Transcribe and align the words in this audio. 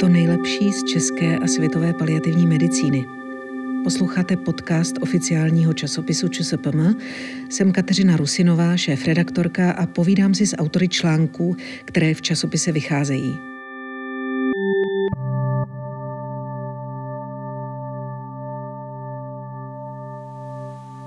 To 0.00 0.08
nejlepší 0.08 0.72
z 0.72 0.84
české 0.84 1.38
a 1.38 1.46
světové 1.46 1.92
paliativní 1.92 2.46
medicíny. 2.46 3.04
Posloucháte 3.84 4.36
podcast 4.36 4.96
oficiálního 5.02 5.72
časopisu 5.72 6.28
ČSPM. 6.28 6.80
Jsem 7.50 7.72
Kateřina 7.72 8.16
Rusinová, 8.16 8.76
šéf-redaktorka 8.76 9.72
a 9.72 9.86
povídám 9.86 10.34
si 10.34 10.46
s 10.46 10.56
autory 10.56 10.88
článků, 10.88 11.56
které 11.84 12.14
v 12.14 12.22
časopise 12.22 12.72
vycházejí. 12.72 13.38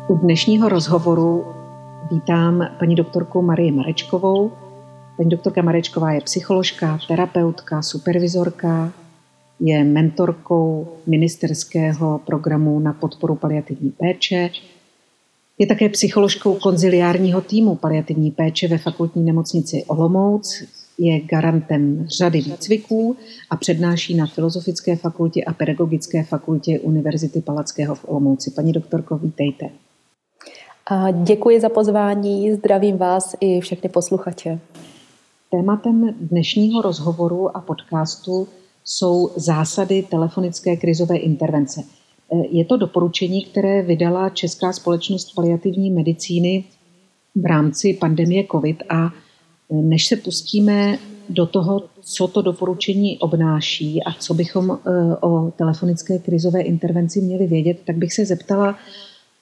U 0.08 0.18
dnešního 0.18 0.70
rozhovoru 0.70 1.46
vítám 2.12 2.68
paní 2.80 2.96
doktorku 2.96 3.42
Marii 3.42 3.72
Marečkovou, 3.72 4.52
Paní 5.22 5.30
doktorka 5.30 5.62
Marečková 5.62 6.12
je 6.12 6.22
psycholožka, 6.22 7.00
terapeutka, 7.08 7.82
supervizorka, 7.82 8.94
je 9.60 9.84
mentorkou 9.84 10.88
ministerského 11.08 12.22
programu 12.26 12.80
na 12.80 12.94
podporu 12.94 13.36
paliativní 13.36 13.90
péče, 13.90 14.50
je 15.60 15.68
také 15.68 15.90
psycholožkou 15.90 16.56
konziliárního 16.56 17.42
týmu 17.42 17.76
paliativní 17.76 18.32
péče 18.32 18.68
ve 18.68 18.78
fakultní 18.78 19.24
nemocnici 19.24 19.84
Olomouc, 19.88 20.64
je 20.98 21.20
garantem 21.20 22.08
řady 22.08 22.42
výcviků 22.42 23.18
a 23.50 23.56
přednáší 23.56 24.16
na 24.16 24.28
Filozofické 24.28 24.96
fakultě 24.96 25.44
a 25.44 25.54
Pedagogické 25.54 26.24
fakultě 26.24 26.80
Univerzity 26.80 27.42
Palackého 27.42 27.96
v 27.96 28.06
Olomouci. 28.08 28.52
Paní 28.52 28.72
doktorko, 28.72 29.18
vítejte. 29.18 29.70
A 30.88 31.12
děkuji 31.12 31.60
za 31.60 31.70
pozvání, 31.70 32.54
zdravím 32.54 32.98
vás 32.98 33.36
i 33.40 33.60
všechny 33.60 33.90
posluchače. 33.90 34.60
Tématem 35.52 36.16
dnešního 36.20 36.82
rozhovoru 36.82 37.58
a 37.58 37.62
podcastu 37.62 38.48
jsou 38.84 39.32
zásady 39.36 40.04
telefonické 40.10 40.78
krizové 40.78 41.18
intervence. 41.18 41.84
Je 42.50 42.66
to 42.66 42.78
doporučení, 42.78 43.46
které 43.46 43.82
vydala 43.82 44.30
Česká 44.30 44.74
společnost 44.74 45.36
paliativní 45.36 45.92
medicíny 45.92 46.64
v 47.36 47.46
rámci 47.46 47.94
pandemie 47.94 48.44
COVID 48.52 48.84
a 48.90 49.10
než 49.72 50.08
se 50.08 50.16
pustíme 50.16 51.00
do 51.30 51.46
toho, 51.46 51.84
co 52.02 52.28
to 52.28 52.42
doporučení 52.42 53.20
obnáší 53.20 54.04
a 54.04 54.14
co 54.14 54.34
bychom 54.34 54.72
eh, 54.72 55.16
o 55.16 55.52
telefonické 55.52 56.20
krizové 56.20 56.62
intervenci 56.62 57.22
měli 57.22 57.48
vědět, 57.48 57.78
tak 57.86 57.96
bych 57.96 58.14
se 58.14 58.26
zeptala 58.26 58.76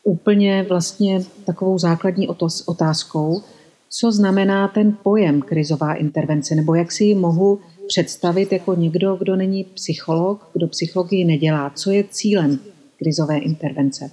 úplně 0.03 0.65
vlastně 0.69 1.21
takovou 1.45 1.77
základní 1.77 2.27
otázkou, 2.65 3.41
co 3.89 4.11
znamená 4.11 4.67
ten 4.67 4.97
pojem 5.03 5.41
krizová 5.41 5.93
intervence, 5.93 6.55
nebo 6.55 6.75
jak 6.75 6.91
si 6.91 7.03
ji 7.03 7.15
mohu 7.15 7.59
představit 7.87 8.51
jako 8.51 8.75
někdo, 8.75 9.15
kdo 9.15 9.35
není 9.35 9.63
psycholog, 9.63 10.49
kdo 10.53 10.67
psychologii 10.67 11.25
nedělá. 11.25 11.71
Co 11.75 11.91
je 11.91 12.03
cílem 12.09 12.59
krizové 12.99 13.37
intervence? 13.37 14.11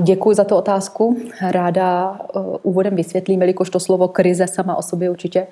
Děkuji 0.00 0.36
za 0.36 0.44
tu 0.44 0.54
otázku. 0.54 1.16
Ráda 1.42 2.18
uh, 2.34 2.56
úvodem 2.62 2.96
vysvětlím, 2.96 3.40
jelikož 3.40 3.70
to 3.70 3.80
slovo 3.80 4.08
krize 4.08 4.46
sama 4.46 4.76
o 4.76 4.82
sobě 4.82 5.10
určitě 5.10 5.46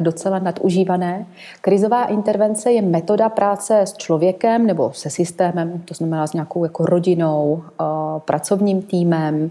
docela 0.00 0.38
nadužívané. 0.38 1.26
Krizová 1.60 2.04
intervence 2.04 2.72
je 2.72 2.82
metoda 2.82 3.28
práce 3.28 3.80
s 3.80 3.92
člověkem 3.92 4.66
nebo 4.66 4.92
se 4.94 5.10
systémem, 5.10 5.82
to 5.84 5.94
znamená 5.94 6.26
s 6.26 6.32
nějakou 6.32 6.64
jako 6.64 6.86
rodinou, 6.86 7.52
uh, 7.52 8.20
pracovním 8.20 8.82
týmem, 8.82 9.50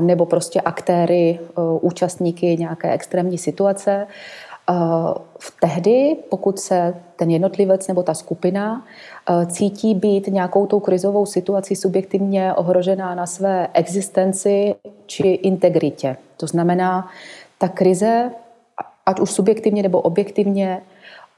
nebo 0.00 0.26
prostě 0.26 0.60
aktéry, 0.60 1.38
e, 1.40 1.60
účastníky 1.80 2.56
nějaké 2.56 2.92
extrémní 2.92 3.38
situace. 3.38 3.92
E, 3.92 4.06
v 5.38 5.60
tehdy, 5.60 6.16
pokud 6.30 6.58
se 6.58 6.94
ten 7.16 7.30
jednotlivec 7.30 7.88
nebo 7.88 8.02
ta 8.02 8.14
skupina 8.14 8.84
e, 9.30 9.46
cítí 9.46 9.94
být 9.94 10.26
nějakou 10.26 10.66
tou 10.66 10.80
krizovou 10.80 11.26
situací 11.26 11.76
subjektivně 11.76 12.54
ohrožená 12.54 13.14
na 13.14 13.26
své 13.26 13.68
existenci 13.72 14.74
či 15.06 15.28
integritě. 15.28 16.16
To 16.36 16.46
znamená, 16.46 17.08
ta 17.58 17.68
krize, 17.68 18.30
ať 19.06 19.20
už 19.20 19.30
subjektivně 19.30 19.82
nebo 19.82 20.00
objektivně, 20.00 20.82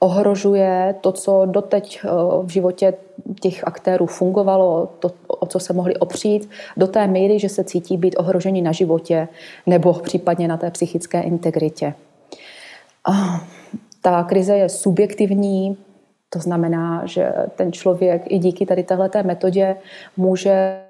ohrožuje 0.03 0.95
to, 1.01 1.11
co 1.11 1.45
doteď 1.45 2.01
eh, 2.03 2.09
v 2.43 2.49
životě 2.49 2.93
těch 3.39 3.67
aktérů 3.67 4.05
fungovalo, 4.05 4.89
to, 4.99 5.11
o 5.27 5.45
co 5.45 5.59
se 5.59 5.73
mohli 5.73 5.97
opřít, 5.97 6.49
do 6.77 6.87
té 6.87 7.07
míry, 7.07 7.39
že 7.39 7.49
se 7.49 7.63
cítí 7.63 7.97
být 7.97 8.15
ohroženi 8.17 8.61
na 8.61 8.71
životě 8.71 9.27
nebo 9.65 9.93
případně 9.93 10.47
na 10.47 10.57
té 10.57 10.71
psychické 10.71 11.21
integritě. 11.21 11.93
Ta 14.01 14.23
krize 14.23 14.57
je 14.57 14.69
subjektivní, 14.69 15.77
to 16.29 16.39
znamená, 16.39 17.05
že 17.05 17.33
ten 17.55 17.71
člověk 17.71 18.21
i 18.25 18.39
díky 18.39 18.65
tady 18.65 18.83
téhleté 18.83 19.23
metodě 19.23 19.75
může 20.17 20.81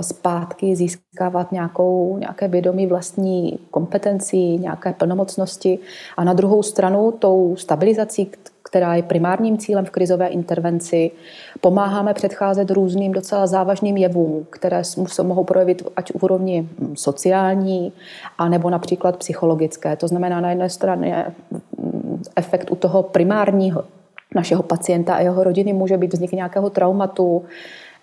zpátky 0.00 0.76
získávat 0.76 1.52
nějakou, 1.52 2.16
nějaké 2.18 2.48
vědomí 2.48 2.86
vlastní 2.86 3.58
kompetencí, 3.70 4.58
nějaké 4.58 4.92
plnomocnosti 4.92 5.78
a 6.16 6.24
na 6.24 6.32
druhou 6.32 6.62
stranu 6.62 7.12
tou 7.12 7.56
stabilizací, 7.56 8.30
která 8.62 8.94
je 8.94 9.02
primárním 9.02 9.58
cílem 9.58 9.84
v 9.84 9.90
krizové 9.90 10.26
intervenci, 10.26 11.10
pomáháme 11.60 12.14
předcházet 12.14 12.70
různým 12.70 13.12
docela 13.12 13.46
závažným 13.46 13.96
jevům, 13.96 14.46
které 14.50 14.84
se 14.84 15.22
mohou 15.22 15.44
projevit 15.44 15.82
ať 15.96 16.12
v 16.18 16.22
úrovni 16.22 16.62
hm, 16.62 16.96
sociální, 16.96 17.92
anebo 18.38 18.70
například 18.70 19.16
psychologické. 19.16 19.96
To 19.96 20.08
znamená 20.08 20.40
na 20.40 20.50
jedné 20.50 20.70
straně 20.70 21.26
hm, 21.52 22.22
efekt 22.36 22.70
u 22.70 22.76
toho 22.76 23.02
primárního 23.02 23.84
našeho 24.34 24.62
pacienta 24.62 25.14
a 25.14 25.20
jeho 25.20 25.44
rodiny 25.44 25.72
může 25.72 25.96
být 25.96 26.12
vznik 26.12 26.32
nějakého 26.32 26.70
traumatu, 26.70 27.44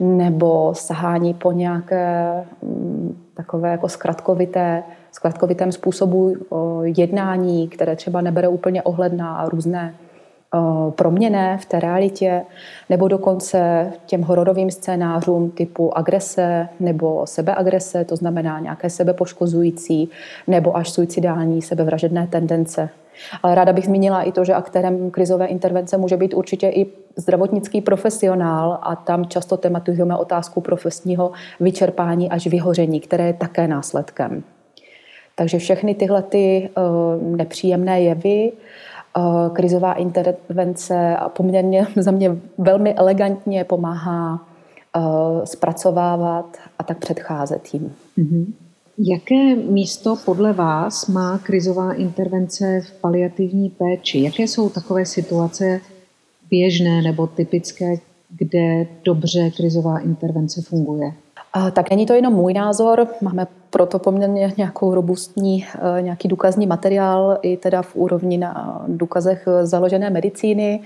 nebo 0.02 0.74
sahání 0.76 1.34
po 1.34 1.52
nějaké 1.52 2.34
mm, 2.62 3.18
takové 3.34 3.72
jako 3.72 3.90
zkratkovité, 3.90 4.84
zkratkovitém 5.12 5.72
způsobu 5.72 6.36
jednání, 6.84 7.68
které 7.68 7.96
třeba 7.96 8.22
nebere 8.22 8.48
úplně 8.48 8.84
ohled 8.84 9.14
na 9.14 9.50
různé 9.50 9.94
proměny 10.90 11.58
v 11.62 11.66
té 11.66 11.80
realitě, 11.80 12.42
nebo 12.90 13.08
dokonce 13.08 13.92
těm 14.06 14.22
hororovým 14.22 14.72
scénářům 14.72 15.52
typu 15.52 15.98
agrese 15.98 16.68
nebo 16.80 17.28
sebeagrese, 17.28 18.06
to 18.06 18.16
znamená 18.16 18.60
nějaké 18.60 18.90
sebepoškozující 18.90 20.10
nebo 20.48 20.78
až 20.78 20.90
suicidální 20.90 21.62
sebevražedné 21.62 22.28
tendence. 22.28 22.90
Ale 23.44 23.56
ráda 23.56 23.74
bych 23.74 23.86
zmínila 23.86 24.22
i 24.22 24.32
to, 24.32 24.44
že 24.44 24.54
aktérem 24.54 25.12
krizové 25.12 25.46
intervence 25.46 25.98
může 25.98 26.18
být 26.18 26.34
určitě 26.34 26.68
i 26.68 26.86
zdravotnický 27.16 27.82
profesionál 27.82 28.80
a 28.82 28.96
tam 28.96 29.26
často 29.26 29.58
tematizujeme 29.58 30.18
otázku 30.18 30.62
profesního 30.62 31.32
vyčerpání 31.60 32.30
až 32.30 32.48
vyhoření, 32.48 33.00
které 33.00 33.28
je 33.28 33.34
také 33.34 33.68
následkem. 33.68 34.44
Takže 35.36 35.60
všechny 35.60 35.96
tyhle 35.96 36.22
ty 36.22 36.70
eh, 36.70 36.82
nepříjemné 37.22 38.02
jevy, 38.02 38.52
eh, 38.52 38.58
krizová 39.54 39.94
intervence 39.94 41.18
poměrně 41.38 41.88
za 41.96 42.12
mě 42.12 42.38
velmi 42.58 42.94
elegantně 42.94 43.64
pomáhá 43.64 44.48
eh, 44.96 45.02
zpracovávat 45.46 46.58
a 46.80 46.84
tak 46.84 46.98
předcházet 46.98 47.74
jim. 47.74 47.94
Mm-hmm. 48.18 48.46
Jaké 48.98 49.56
místo 49.56 50.16
podle 50.26 50.54
vás 50.54 51.08
má 51.08 51.38
krizová 51.38 51.94
intervence 51.94 52.82
v 52.82 53.02
paliativní 53.02 53.70
péči? 53.70 54.22
Jaké 54.22 54.44
jsou 54.44 54.70
takové 54.70 55.06
situace 55.06 55.82
běžné 56.50 57.02
nebo 57.02 57.28
typické, 57.28 57.96
kde 58.30 58.88
dobře 59.04 59.52
krizová 59.52 60.00
intervence 60.00 60.62
funguje? 60.62 61.14
Tak 61.74 61.90
není 61.90 62.06
to 62.06 62.14
jenom 62.14 62.34
můj 62.34 62.54
názor, 62.54 63.08
máme 63.22 63.48
proto 63.70 64.00
poměrně 64.00 64.54
nějakou 64.58 64.96
robustní, 64.96 65.66
eh, 65.98 66.02
nějaký 66.02 66.28
důkazní 66.28 66.68
materiál 66.68 67.38
i 67.42 67.58
teda 67.58 67.82
v 67.82 67.96
úrovni 67.96 68.38
na 68.38 68.84
důkazech 68.88 69.48
založené 69.64 70.10
medicíny, 70.10 70.80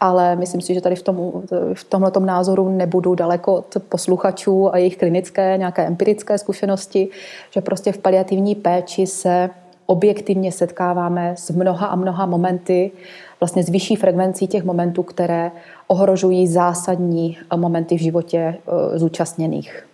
ale 0.00 0.36
myslím 0.36 0.60
si, 0.60 0.74
že 0.74 0.80
tady 0.80 0.96
v, 0.96 1.02
tom, 1.02 1.32
v 1.74 1.84
tomhle 1.84 2.12
názoru 2.20 2.68
nebudu 2.68 3.14
daleko 3.14 3.54
od 3.54 3.76
posluchačů 3.88 4.74
a 4.74 4.78
jejich 4.78 4.96
klinické, 4.96 5.54
nějaké 5.58 5.86
empirické 5.86 6.38
zkušenosti, 6.38 7.08
že 7.50 7.60
prostě 7.60 7.92
v 7.92 7.98
paliativní 7.98 8.54
péči 8.54 9.06
se 9.06 9.50
objektivně 9.86 10.52
setkáváme 10.52 11.34
s 11.38 11.50
mnoha 11.50 11.86
a 11.86 11.96
mnoha 11.96 12.26
momenty, 12.26 12.90
vlastně 13.40 13.62
s 13.62 13.68
vyšší 13.68 13.96
frekvencí 13.96 14.46
těch 14.46 14.64
momentů, 14.64 15.02
které 15.02 15.50
ohrožují 15.86 16.46
zásadní 16.46 17.38
momenty 17.56 17.96
v 17.96 18.00
životě 18.00 18.38
eh, 18.38 18.98
zúčastněných. 18.98 19.86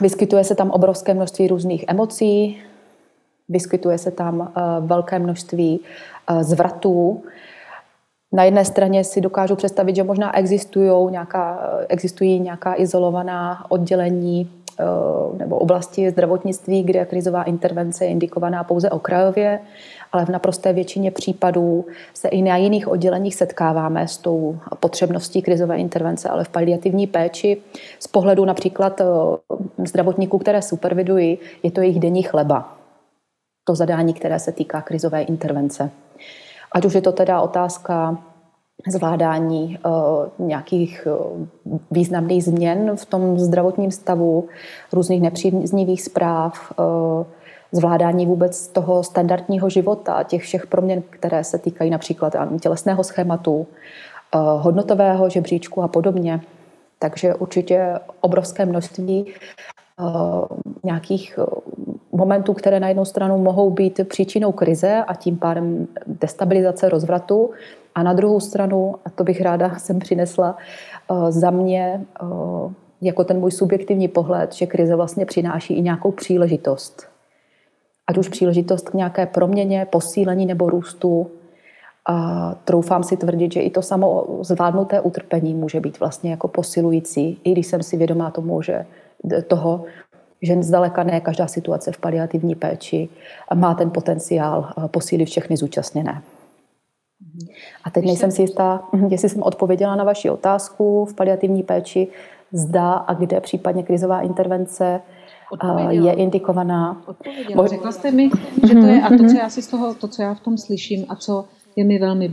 Vyskytuje 0.00 0.44
se 0.44 0.54
tam 0.54 0.70
obrovské 0.70 1.14
množství 1.14 1.48
různých 1.48 1.84
emocí, 1.88 2.62
vyskytuje 3.48 3.98
se 3.98 4.10
tam 4.10 4.52
eh, 4.56 4.60
velké 4.80 5.18
množství 5.18 5.80
eh, 6.30 6.44
zvratů. 6.44 7.22
Na 8.32 8.44
jedné 8.44 8.64
straně 8.64 9.04
si 9.04 9.20
dokážu 9.20 9.56
představit, 9.56 9.96
že 9.96 10.04
možná 10.04 10.36
existují 10.36 11.10
nějaká, 11.10 11.70
existují 11.88 12.40
nějaká 12.40 12.74
izolovaná 12.80 13.70
oddělení 13.70 14.50
nebo 15.36 15.58
oblasti 15.58 16.10
zdravotnictví, 16.10 16.82
kde 16.82 17.04
krizová 17.04 17.42
intervence 17.42 18.04
je 18.04 18.10
indikovaná 18.10 18.64
pouze 18.64 18.90
okrajově, 18.90 19.60
ale 20.12 20.24
v 20.24 20.28
naprosté 20.28 20.72
většině 20.72 21.10
případů 21.10 21.86
se 22.14 22.28
i 22.28 22.42
na 22.42 22.56
jiných 22.56 22.88
odděleních 22.88 23.34
setkáváme 23.34 24.08
s 24.08 24.18
tou 24.18 24.58
potřebností 24.80 25.42
krizové 25.42 25.76
intervence, 25.76 26.28
ale 26.28 26.44
v 26.44 26.48
paliativní 26.48 27.06
péči 27.06 27.62
z 27.98 28.06
pohledu 28.06 28.44
například 28.44 29.00
zdravotníků, 29.86 30.38
které 30.38 30.62
supervidují, 30.62 31.38
je 31.62 31.70
to 31.70 31.80
jejich 31.80 32.00
denní 32.00 32.22
chleba. 32.22 32.76
To 33.64 33.74
zadání, 33.74 34.14
které 34.14 34.38
se 34.38 34.52
týká 34.52 34.82
krizové 34.82 35.22
intervence. 35.22 35.90
Ať 36.72 36.84
už 36.84 36.94
je 36.94 37.00
to 37.00 37.12
teda 37.12 37.40
otázka 37.40 38.18
zvládání 38.88 39.78
uh, 39.86 40.46
nějakých 40.46 41.08
uh, 41.10 41.46
významných 41.90 42.44
změn 42.44 42.96
v 42.96 43.04
tom 43.06 43.38
zdravotním 43.38 43.90
stavu, 43.90 44.48
různých 44.92 45.22
nepříznivých 45.22 46.02
zpráv, 46.02 46.72
uh, 46.78 46.84
zvládání 47.72 48.26
vůbec 48.26 48.68
toho 48.68 49.02
standardního 49.02 49.70
života, 49.70 50.22
těch 50.22 50.42
všech 50.42 50.66
proměn, 50.66 51.02
které 51.10 51.44
se 51.44 51.58
týkají 51.58 51.90
například 51.90 52.36
tělesného 52.60 53.04
schématu, 53.04 53.66
hodnotového 54.34 55.28
žebříčku 55.28 55.82
a 55.82 55.88
podobně. 55.88 56.40
Takže 56.98 57.34
určitě 57.34 57.98
obrovské 58.20 58.66
množství 58.66 59.26
nějakých 60.84 61.38
momentů, 62.12 62.54
které 62.54 62.80
na 62.80 62.88
jednu 62.88 63.04
stranu 63.04 63.38
mohou 63.38 63.70
být 63.70 64.00
příčinou 64.08 64.52
krize 64.52 65.04
a 65.06 65.14
tím 65.14 65.36
pádem 65.36 65.86
destabilizace 66.06 66.88
rozvratu, 66.88 67.50
a 67.94 68.02
na 68.02 68.12
druhou 68.12 68.40
stranu, 68.40 68.94
a 69.04 69.10
to 69.10 69.24
bych 69.24 69.40
ráda 69.40 69.74
sem 69.78 69.98
přinesla, 69.98 70.56
eh, 71.10 71.32
za 71.32 71.50
mě 71.50 72.06
eh, 72.22 72.26
jako 73.02 73.24
ten 73.24 73.40
můj 73.40 73.50
subjektivní 73.50 74.08
pohled, 74.08 74.52
že 74.52 74.66
krize 74.66 74.96
vlastně 74.96 75.26
přináší 75.26 75.74
i 75.74 75.82
nějakou 75.82 76.10
příležitost. 76.10 77.06
Ať 78.06 78.18
už 78.18 78.28
příležitost 78.28 78.88
k 78.88 78.94
nějaké 78.94 79.26
proměně, 79.26 79.86
posílení 79.90 80.46
nebo 80.46 80.70
růstu. 80.70 81.30
A 82.06 82.54
troufám 82.64 83.02
si 83.02 83.16
tvrdit, 83.16 83.52
že 83.52 83.60
i 83.60 83.70
to 83.70 83.82
samo 83.82 84.26
zvládnuté 84.40 85.00
utrpení 85.00 85.54
může 85.54 85.80
být 85.80 86.00
vlastně 86.00 86.30
jako 86.30 86.48
posilující, 86.48 87.40
i 87.44 87.52
když 87.52 87.66
jsem 87.66 87.82
si 87.82 87.96
vědomá 87.96 88.30
tomu, 88.30 88.62
že 88.62 88.86
toho, 89.46 89.84
že 90.42 90.62
zdaleka 90.62 91.02
ne 91.02 91.20
každá 91.20 91.46
situace 91.46 91.92
v 91.92 91.98
paliativní 91.98 92.54
péči 92.54 93.08
má 93.54 93.74
ten 93.74 93.90
potenciál 93.90 94.68
eh, 94.68 94.88
posílit 94.88 95.28
všechny 95.28 95.56
zúčastněné. 95.56 96.22
A 97.84 97.90
teď 97.90 98.04
nejsem 98.04 98.30
si 98.30 98.42
jistá, 98.42 98.88
hm, 98.92 99.08
jestli 99.10 99.28
jsem 99.28 99.42
odpověděla 99.42 99.96
na 99.96 100.04
vaši 100.04 100.30
otázku 100.30 101.04
v 101.04 101.14
paliativní 101.14 101.62
péči, 101.62 102.08
zda 102.52 102.92
a 102.92 103.14
kde 103.14 103.40
případně 103.40 103.82
krizová 103.82 104.20
intervence 104.20 105.00
Odpověděla. 105.52 106.06
je 106.06 106.12
indikovaná. 106.12 107.02
Odpověděla. 107.06 107.66
Řekla 107.66 107.92
jste 107.92 108.10
mi, 108.10 108.30
že 108.68 108.74
to 108.74 108.86
je, 108.86 109.02
a 109.02 109.08
to, 109.08 109.16
co 109.16 109.36
já 109.36 109.50
si 109.50 109.62
z 109.62 109.66
toho, 109.66 109.94
to, 109.94 110.08
co 110.08 110.22
já 110.22 110.34
v 110.34 110.40
tom 110.40 110.58
slyším 110.58 111.06
a 111.08 111.16
co 111.16 111.44
je 111.76 111.84
mi 111.84 111.98
velmi 111.98 112.32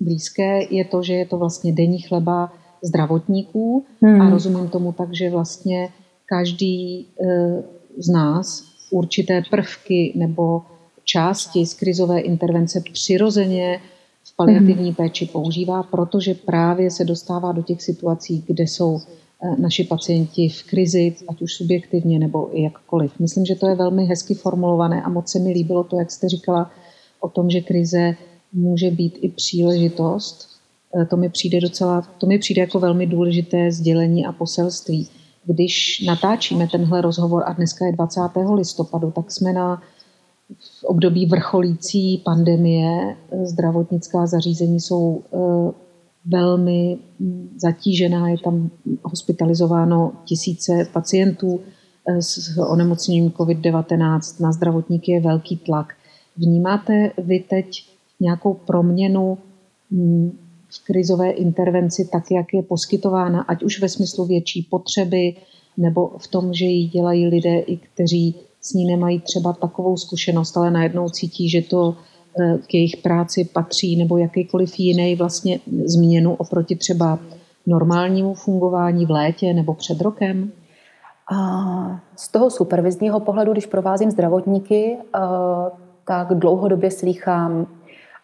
blízké, 0.00 0.60
je 0.70 0.84
to, 0.84 1.02
že 1.02 1.14
je 1.14 1.26
to 1.26 1.38
vlastně 1.38 1.72
denní 1.72 1.98
chleba 1.98 2.52
zdravotníků 2.82 3.84
hmm. 4.02 4.20
a 4.20 4.30
rozumím 4.30 4.68
tomu 4.68 4.92
tak, 4.92 5.14
že 5.14 5.30
vlastně 5.30 5.88
každý 6.26 7.06
eh, 7.22 7.62
z 7.98 8.08
nás 8.08 8.64
určité 8.90 9.42
prvky 9.50 10.12
nebo 10.16 10.62
části 11.04 11.66
z 11.66 11.74
krizové 11.74 12.20
intervence 12.20 12.82
přirozeně 12.92 13.80
paliativní 14.38 14.94
péči 14.94 15.26
používá, 15.26 15.82
protože 15.82 16.34
právě 16.34 16.90
se 16.90 17.04
dostává 17.04 17.52
do 17.52 17.62
těch 17.62 17.82
situací, 17.82 18.44
kde 18.46 18.64
jsou 18.64 18.98
eh, 18.98 19.56
naši 19.58 19.84
pacienti 19.84 20.48
v 20.48 20.62
krizi, 20.62 21.16
ať 21.28 21.42
už 21.42 21.54
subjektivně 21.54 22.18
nebo 22.18 22.58
i 22.58 22.62
jakkoliv. 22.62 23.12
Myslím, 23.18 23.46
že 23.46 23.54
to 23.54 23.68
je 23.68 23.74
velmi 23.74 24.04
hezky 24.04 24.34
formulované 24.34 25.02
a 25.02 25.08
moc 25.08 25.32
se 25.32 25.38
mi 25.38 25.50
líbilo 25.50 25.84
to, 25.84 25.98
jak 25.98 26.10
jste 26.10 26.28
říkala 26.28 26.70
o 27.20 27.28
tom, 27.28 27.50
že 27.50 27.60
krize 27.60 28.14
může 28.52 28.90
být 28.90 29.18
i 29.20 29.28
příležitost. 29.28 30.48
Eh, 30.94 31.04
to 31.04 31.16
mi 31.16 31.28
přijde 31.28 31.60
docela, 31.60 32.02
to 32.18 32.26
mi 32.26 32.38
přijde 32.38 32.60
jako 32.60 32.78
velmi 32.78 33.06
důležité 33.06 33.72
sdělení 33.72 34.26
a 34.26 34.32
poselství. 34.32 35.08
Když 35.44 36.04
natáčíme 36.06 36.68
tenhle 36.68 37.00
rozhovor 37.00 37.42
a 37.46 37.52
dneska 37.52 37.86
je 37.86 37.92
20. 37.92 38.20
listopadu, 38.54 39.10
tak 39.10 39.30
jsme 39.32 39.52
na 39.52 39.82
v 40.56 40.84
období 40.84 41.26
vrcholící 41.26 42.18
pandemie 42.24 43.16
zdravotnická 43.44 44.26
zařízení 44.26 44.80
jsou 44.80 45.22
eh, 45.34 45.38
velmi 46.24 46.98
zatížená, 47.56 48.28
je 48.28 48.36
tam 48.44 48.70
hospitalizováno 49.02 50.12
tisíce 50.24 50.88
pacientů 50.92 51.60
eh, 52.08 52.22
s 52.22 52.58
onemocněním 52.58 53.30
COVID-19, 53.30 54.42
na 54.42 54.52
zdravotníky 54.52 55.12
je 55.12 55.20
velký 55.20 55.56
tlak. 55.56 55.94
Vnímáte 56.36 57.10
vy 57.18 57.40
teď 57.40 57.84
nějakou 58.20 58.54
proměnu 58.54 59.38
hm, 59.90 60.38
v 60.68 60.84
krizové 60.84 61.30
intervenci 61.30 62.08
tak, 62.12 62.30
jak 62.30 62.54
je 62.54 62.62
poskytována, 62.62 63.42
ať 63.42 63.62
už 63.62 63.80
ve 63.80 63.88
smyslu 63.88 64.24
větší 64.24 64.62
potřeby, 64.62 65.36
nebo 65.76 66.12
v 66.18 66.26
tom, 66.28 66.54
že 66.54 66.64
ji 66.64 66.88
dělají 66.88 67.26
lidé, 67.26 67.58
i 67.58 67.76
kteří 67.76 68.34
s 68.60 68.74
ní 68.74 68.84
nemají 68.84 69.20
třeba 69.20 69.52
takovou 69.52 69.96
zkušenost, 69.96 70.56
ale 70.56 70.70
najednou 70.70 71.08
cítí, 71.08 71.48
že 71.48 71.62
to 71.62 71.96
eh, 72.40 72.58
k 72.66 72.74
jejich 72.74 72.96
práci 72.96 73.44
patří, 73.44 73.96
nebo 73.96 74.16
jakýkoliv 74.16 74.78
jiný 74.78 75.14
vlastně 75.14 75.60
změnu 75.84 76.34
oproti 76.34 76.76
třeba 76.76 77.18
normálnímu 77.66 78.34
fungování 78.34 79.06
v 79.06 79.10
létě 79.10 79.54
nebo 79.54 79.74
před 79.74 80.00
rokem? 80.00 80.52
A 81.32 82.00
z 82.16 82.28
toho 82.28 82.50
supervizního 82.50 83.20
pohledu, 83.20 83.52
když 83.52 83.66
provázím 83.66 84.10
zdravotníky, 84.10 84.96
eh, 84.98 85.18
tak 86.04 86.34
dlouhodobě 86.34 86.90
slýchám 86.90 87.66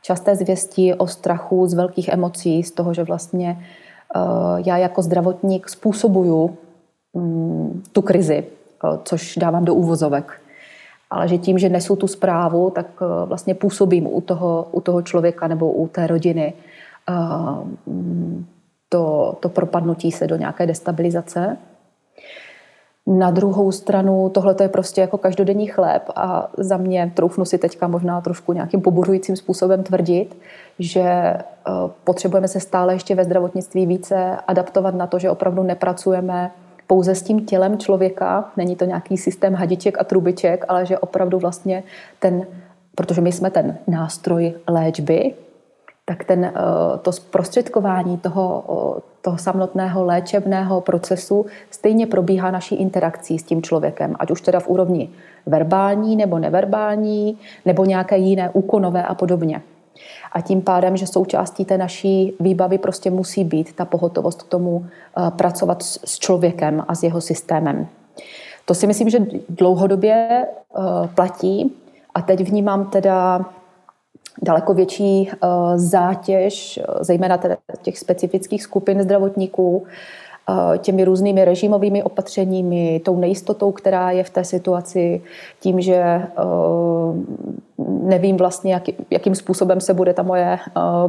časté 0.02 0.36
zvěsti 0.36 0.94
o 0.94 1.06
strachu 1.06 1.66
z 1.66 1.74
velkých 1.74 2.08
emocí, 2.08 2.62
z 2.62 2.70
toho, 2.70 2.94
že 2.94 3.04
vlastně 3.04 3.58
eh, 4.16 4.20
já 4.66 4.76
jako 4.76 5.02
zdravotník 5.02 5.68
způsobuju 5.68 6.56
mm, 7.14 7.82
tu 7.92 8.02
krizi, 8.02 8.44
což 9.04 9.36
dávám 9.36 9.64
do 9.64 9.74
úvozovek. 9.74 10.40
Ale 11.10 11.28
že 11.28 11.38
tím, 11.38 11.58
že 11.58 11.68
nesu 11.68 11.96
tu 11.96 12.06
zprávu, 12.06 12.70
tak 12.70 12.86
eh, 13.02 13.26
vlastně 13.26 13.54
působím 13.54 14.06
u 14.06 14.20
toho, 14.20 14.68
u 14.70 14.80
toho 14.80 15.02
člověka 15.02 15.48
nebo 15.48 15.72
u 15.72 15.88
té 15.88 16.06
rodiny 16.06 16.52
eh, 17.08 17.14
to, 18.88 19.36
to 19.40 19.48
propadnutí 19.48 20.12
se 20.12 20.26
do 20.26 20.36
nějaké 20.36 20.66
destabilizace. 20.66 21.56
Na 23.06 23.30
druhou 23.30 23.72
stranu, 23.72 24.28
tohle 24.28 24.54
je 24.62 24.68
prostě 24.68 25.00
jako 25.00 25.18
každodenní 25.18 25.66
chléb 25.66 26.02
a 26.16 26.50
za 26.58 26.76
mě, 26.76 27.12
troufnu 27.14 27.44
si 27.44 27.58
teďka 27.58 27.88
možná 27.88 28.20
trošku 28.20 28.52
nějakým 28.52 28.80
pobuřujícím 28.80 29.36
způsobem 29.36 29.82
tvrdit, 29.82 30.36
že 30.78 31.34
potřebujeme 32.04 32.48
se 32.48 32.60
stále 32.60 32.94
ještě 32.94 33.14
ve 33.14 33.24
zdravotnictví 33.24 33.86
více 33.86 34.36
adaptovat 34.46 34.94
na 34.94 35.06
to, 35.06 35.18
že 35.18 35.30
opravdu 35.30 35.62
nepracujeme 35.62 36.50
pouze 36.86 37.14
s 37.14 37.22
tím 37.22 37.46
tělem 37.46 37.78
člověka, 37.78 38.52
není 38.56 38.76
to 38.76 38.84
nějaký 38.84 39.16
systém 39.16 39.54
hadiček 39.54 40.00
a 40.00 40.04
trubiček, 40.04 40.64
ale 40.68 40.86
že 40.86 40.98
opravdu 40.98 41.38
vlastně 41.38 41.82
ten, 42.18 42.46
protože 42.94 43.20
my 43.20 43.32
jsme 43.32 43.50
ten 43.50 43.78
nástroj 43.86 44.54
léčby, 44.68 45.34
tak 46.04 46.24
ten, 46.24 46.44
eh, 46.44 46.52
to 47.02 47.12
zprostředkování 47.12 48.18
toho, 48.18 48.64
eh, 48.98 49.00
toho 49.22 49.38
samotného 49.38 50.04
léčebného 50.04 50.80
procesu 50.80 51.46
stejně 51.70 52.06
probíhá 52.06 52.50
naší 52.50 52.74
interakcí 52.74 53.38
s 53.38 53.42
tím 53.42 53.62
člověkem, 53.62 54.16
ať 54.18 54.30
už 54.30 54.40
teda 54.40 54.60
v 54.60 54.68
úrovni 54.68 55.10
verbální 55.46 56.16
nebo 56.16 56.38
neverbální, 56.38 57.38
nebo 57.64 57.84
nějaké 57.84 58.16
jiné 58.16 58.50
úkonové 58.50 59.02
a 59.02 59.14
podobně. 59.14 59.62
A 60.32 60.40
tím 60.40 60.62
pádem, 60.62 60.96
že 60.96 61.06
součástí 61.06 61.64
té 61.64 61.78
naší 61.78 62.32
výbavy 62.40 62.78
prostě 62.78 63.10
musí 63.10 63.44
být 63.44 63.76
ta 63.76 63.84
pohotovost 63.84 64.42
k 64.42 64.48
tomu 64.48 64.86
eh, 64.86 65.30
pracovat 65.30 65.82
s 65.82 66.18
člověkem 66.18 66.84
a 66.88 66.94
s 66.94 67.02
jeho 67.02 67.20
systémem. 67.20 67.86
To 68.64 68.74
si 68.74 68.86
myslím, 68.86 69.10
že 69.10 69.26
dlouhodobě 69.48 70.28
eh, 70.46 70.80
platí 71.14 71.72
a 72.14 72.22
teď 72.22 72.40
vnímám 72.40 72.90
teda 72.90 73.44
daleko 74.42 74.74
větší 74.74 75.30
eh, 75.30 75.48
zátěž, 75.74 76.80
zejména 77.00 77.38
teda 77.38 77.56
těch 77.82 77.98
specifických 77.98 78.62
skupin 78.62 79.02
zdravotníků, 79.02 79.86
těmi 80.78 81.04
různými 81.04 81.44
režimovými 81.44 82.02
opatřeními, 82.02 83.00
tou 83.04 83.16
nejistotou, 83.16 83.72
která 83.72 84.10
je 84.10 84.24
v 84.24 84.30
té 84.30 84.44
situaci, 84.44 85.22
tím, 85.60 85.80
že 85.80 86.22
nevím 88.02 88.36
vlastně, 88.36 88.72
jak, 88.72 88.82
jakým 89.10 89.34
způsobem 89.34 89.80
se 89.80 89.94
bude 89.94 90.14
ta 90.14 90.22
moje 90.22 90.58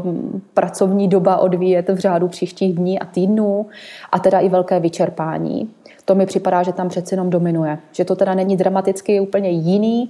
um, 0.04 0.42
pracovní 0.54 1.08
doba 1.08 1.38
odvíjet 1.38 1.89
v 1.89 1.98
řádu 1.98 2.27
příštích 2.27 2.75
dní 2.75 3.00
a 3.00 3.06
týdnů 3.06 3.65
a 4.12 4.20
teda 4.20 4.39
i 4.39 4.50
velké 4.50 4.80
vyčerpání. 4.80 5.70
To 6.06 6.15
mi 6.15 6.25
připadá, 6.25 6.63
že 6.63 6.74
tam 6.74 6.89
přeci 6.89 7.13
jenom 7.13 7.30
dominuje. 7.30 7.77
Že 7.92 8.06
to 8.06 8.15
teda 8.15 8.34
není 8.34 8.58
dramaticky 8.58 9.20
úplně 9.20 9.50
jiný, 9.50 10.10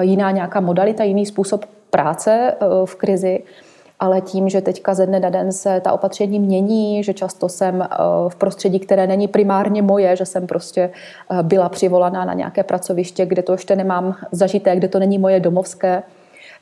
jiná 0.00 0.30
nějaká 0.30 0.60
modalita, 0.60 1.04
jiný 1.04 1.26
způsob 1.26 1.64
práce 1.90 2.54
v 2.84 2.94
krizi, 2.94 3.42
ale 4.00 4.20
tím, 4.20 4.48
že 4.48 4.60
teďka 4.60 4.94
ze 4.94 5.06
dne 5.06 5.20
na 5.20 5.30
den 5.30 5.52
se 5.52 5.80
ta 5.80 5.92
opatření 5.92 6.40
mění, 6.40 7.04
že 7.04 7.14
často 7.14 7.48
jsem 7.48 7.82
eh, 7.82 7.88
v 8.28 8.36
prostředí, 8.36 8.78
které 8.78 9.06
není 9.06 9.28
primárně 9.28 9.82
moje, 9.82 10.16
že 10.16 10.26
jsem 10.26 10.46
prostě 10.46 10.90
eh, 11.30 11.42
byla 11.42 11.68
přivolaná 11.68 12.24
na 12.24 12.32
nějaké 12.32 12.62
pracoviště, 12.62 13.26
kde 13.26 13.42
to 13.42 13.52
ještě 13.52 13.76
nemám 13.76 14.14
zažité, 14.32 14.76
kde 14.76 14.88
to 14.88 14.98
není 14.98 15.18
moje 15.18 15.40
domovské, 15.40 16.02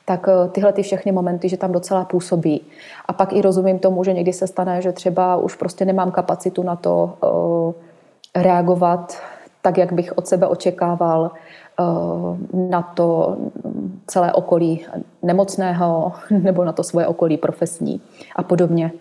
tak 0.05 0.27
eh, 0.29 0.49
tyhle 0.49 0.73
ty 0.73 0.83
všechny 0.83 1.11
momenty, 1.11 1.49
že 1.49 1.57
tam 1.57 1.71
docela 1.71 2.05
působí. 2.05 2.61
A 3.05 3.13
pak 3.13 3.33
i 3.33 3.41
rozumím 3.41 3.79
tomu, 3.79 4.03
že 4.03 4.13
někdy 4.13 4.33
se 4.33 4.47
stane, 4.47 4.81
že 4.81 4.91
třeba 4.91 5.35
už 5.35 5.55
prostě 5.55 5.85
nemám 5.85 6.11
kapacitu 6.11 6.63
na 6.63 6.75
to 6.75 7.13
reagovat 8.35 9.17
tak, 9.61 9.77
jak 9.77 9.93
bych 9.93 10.17
od 10.17 10.27
sebe 10.27 10.47
očekával, 10.47 11.31
na 12.53 12.81
to 12.81 13.37
celé 14.07 14.33
okolí 14.33 14.85
nemocného 15.23 16.13
nebo 16.29 16.65
na 16.65 16.71
to 16.71 16.83
svoje 16.83 17.07
okolí 17.07 17.37
profesní 17.37 18.01
a 18.35 18.43
podobně. 18.43 18.91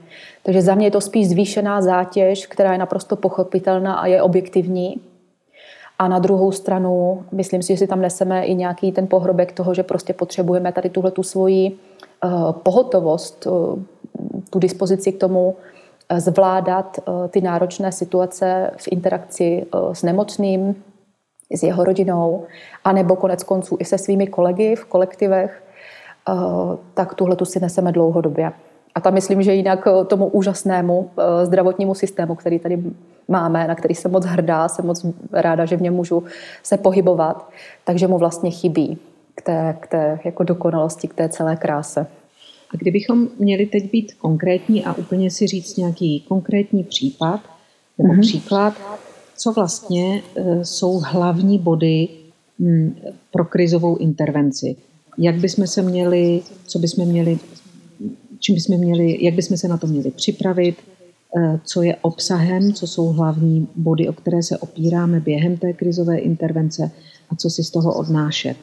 Takže 0.43 0.62
za 0.62 0.75
mě 0.75 0.87
je 0.87 0.90
to 0.90 1.00
spíš 1.00 1.28
zvýšená 1.28 1.83
zátěž, 1.83 2.47
která 2.47 2.73
je 2.73 2.78
naprosto 2.78 3.16
pochopitelná 3.16 3.95
a 3.95 4.07
je 4.07 4.23
objektivní. 4.23 5.00
A 5.99 6.09
na 6.09 6.19
druhou 6.19 6.52
stranu, 6.52 7.25
myslím 7.33 7.62
si, 7.62 7.73
že 7.73 7.78
si 7.78 7.87
tam 7.87 8.00
neseme 8.00 8.45
i 8.45 8.54
nějaký 8.54 8.93
ten 8.93 9.07
pohrobek 9.07 9.52
toho, 9.52 9.75
že 9.75 9.83
prostě 9.83 10.12
potřebujeme 10.12 10.73
tady 10.73 10.90
tuhle 10.90 11.11
tu 11.11 11.23
svoji 11.23 11.78
eh, 12.25 12.28
pohotovost, 12.52 13.47
eh, 13.47 13.50
tu 14.50 14.59
dispozici 14.59 15.12
k 15.12 15.21
tomu 15.21 15.57
zvládat 16.16 16.99
ty 17.28 17.40
náročné 17.40 17.93
situace 17.93 18.71
v 18.76 18.88
interakci 18.88 19.66
s 19.93 20.02
nemocným, 20.02 20.85
s 21.50 21.62
jeho 21.62 21.84
rodinou, 21.84 22.44
anebo 22.84 23.16
konec 23.16 23.42
konců 23.42 23.76
i 23.80 23.84
se 23.84 23.98
svými 23.98 24.26
kolegy 24.26 24.76
v 24.76 24.84
kolektivech, 24.84 25.62
eh, 26.28 26.32
tak 26.94 27.14
tuhle 27.14 27.36
tu 27.36 27.44
si 27.44 27.60
neseme 27.60 27.92
dlouhodobě. 27.92 28.52
A 28.94 29.00
tam 29.00 29.14
myslím, 29.14 29.42
že 29.42 29.54
jinak 29.54 29.86
eh, 29.86 30.04
tomu 30.04 30.26
úžasnému 30.26 31.10
eh, 31.18 31.46
zdravotnímu 31.46 31.94
systému, 31.94 32.34
který 32.34 32.58
tady 32.58 32.82
máme, 33.28 33.68
na 33.68 33.74
který 33.74 33.94
jsem 33.94 34.10
moc 34.10 34.24
hrdá, 34.24 34.68
jsem 34.68 34.86
moc 34.86 35.06
ráda, 35.32 35.64
že 35.64 35.76
v 35.76 35.82
něm 35.82 35.94
můžu 35.94 36.24
se 36.62 36.76
pohybovat, 36.76 37.50
takže 37.84 38.06
mu 38.06 38.18
vlastně 38.18 38.50
chybí 38.50 38.98
k 39.34 39.42
té, 39.42 39.76
k 39.80 39.86
té 39.86 40.18
jako 40.24 40.44
dokonalosti, 40.44 41.08
k 41.08 41.14
té 41.14 41.28
celé 41.28 41.56
kráse. 41.56 42.06
A 42.74 42.76
kdybychom 42.76 43.28
měli 43.38 43.66
teď 43.66 43.90
být 43.90 44.14
konkrétní 44.14 44.84
a 44.84 44.92
úplně 44.92 45.30
si 45.30 45.46
říct 45.46 45.76
nějaký 45.76 46.24
konkrétní 46.28 46.84
případ 46.84 47.40
nebo 47.98 48.12
mm-hmm. 48.12 48.20
příklad, 48.20 48.74
co 49.36 49.52
vlastně 49.52 50.22
eh, 50.36 50.64
jsou 50.64 51.00
hlavní 51.04 51.58
body 51.58 52.08
hm, 52.58 52.96
pro 53.32 53.44
krizovou 53.44 53.96
intervenci. 53.96 54.76
Jak 55.18 55.34
bychom 55.34 55.66
se 55.66 55.82
měli, 55.82 56.42
co 56.66 56.78
bychom 56.78 57.06
měli, 57.06 57.38
čím 58.38 58.54
bychom 58.54 58.76
měli, 58.76 59.24
jak 59.24 59.34
bychom 59.34 59.56
se 59.56 59.68
na 59.68 59.76
to 59.76 59.86
měli 59.86 60.10
připravit, 60.10 60.76
eh, 61.38 61.60
co 61.64 61.82
je 61.82 61.96
obsahem, 61.96 62.72
co 62.72 62.86
jsou 62.86 63.06
hlavní 63.06 63.68
body, 63.76 64.08
o 64.08 64.12
které 64.12 64.42
se 64.42 64.58
opíráme 64.58 65.20
během 65.20 65.56
té 65.56 65.72
krizové 65.72 66.18
intervence 66.18 66.90
a 67.30 67.36
co 67.36 67.50
si 67.50 67.64
z 67.64 67.70
toho 67.70 67.94
odnášet. 67.94 68.56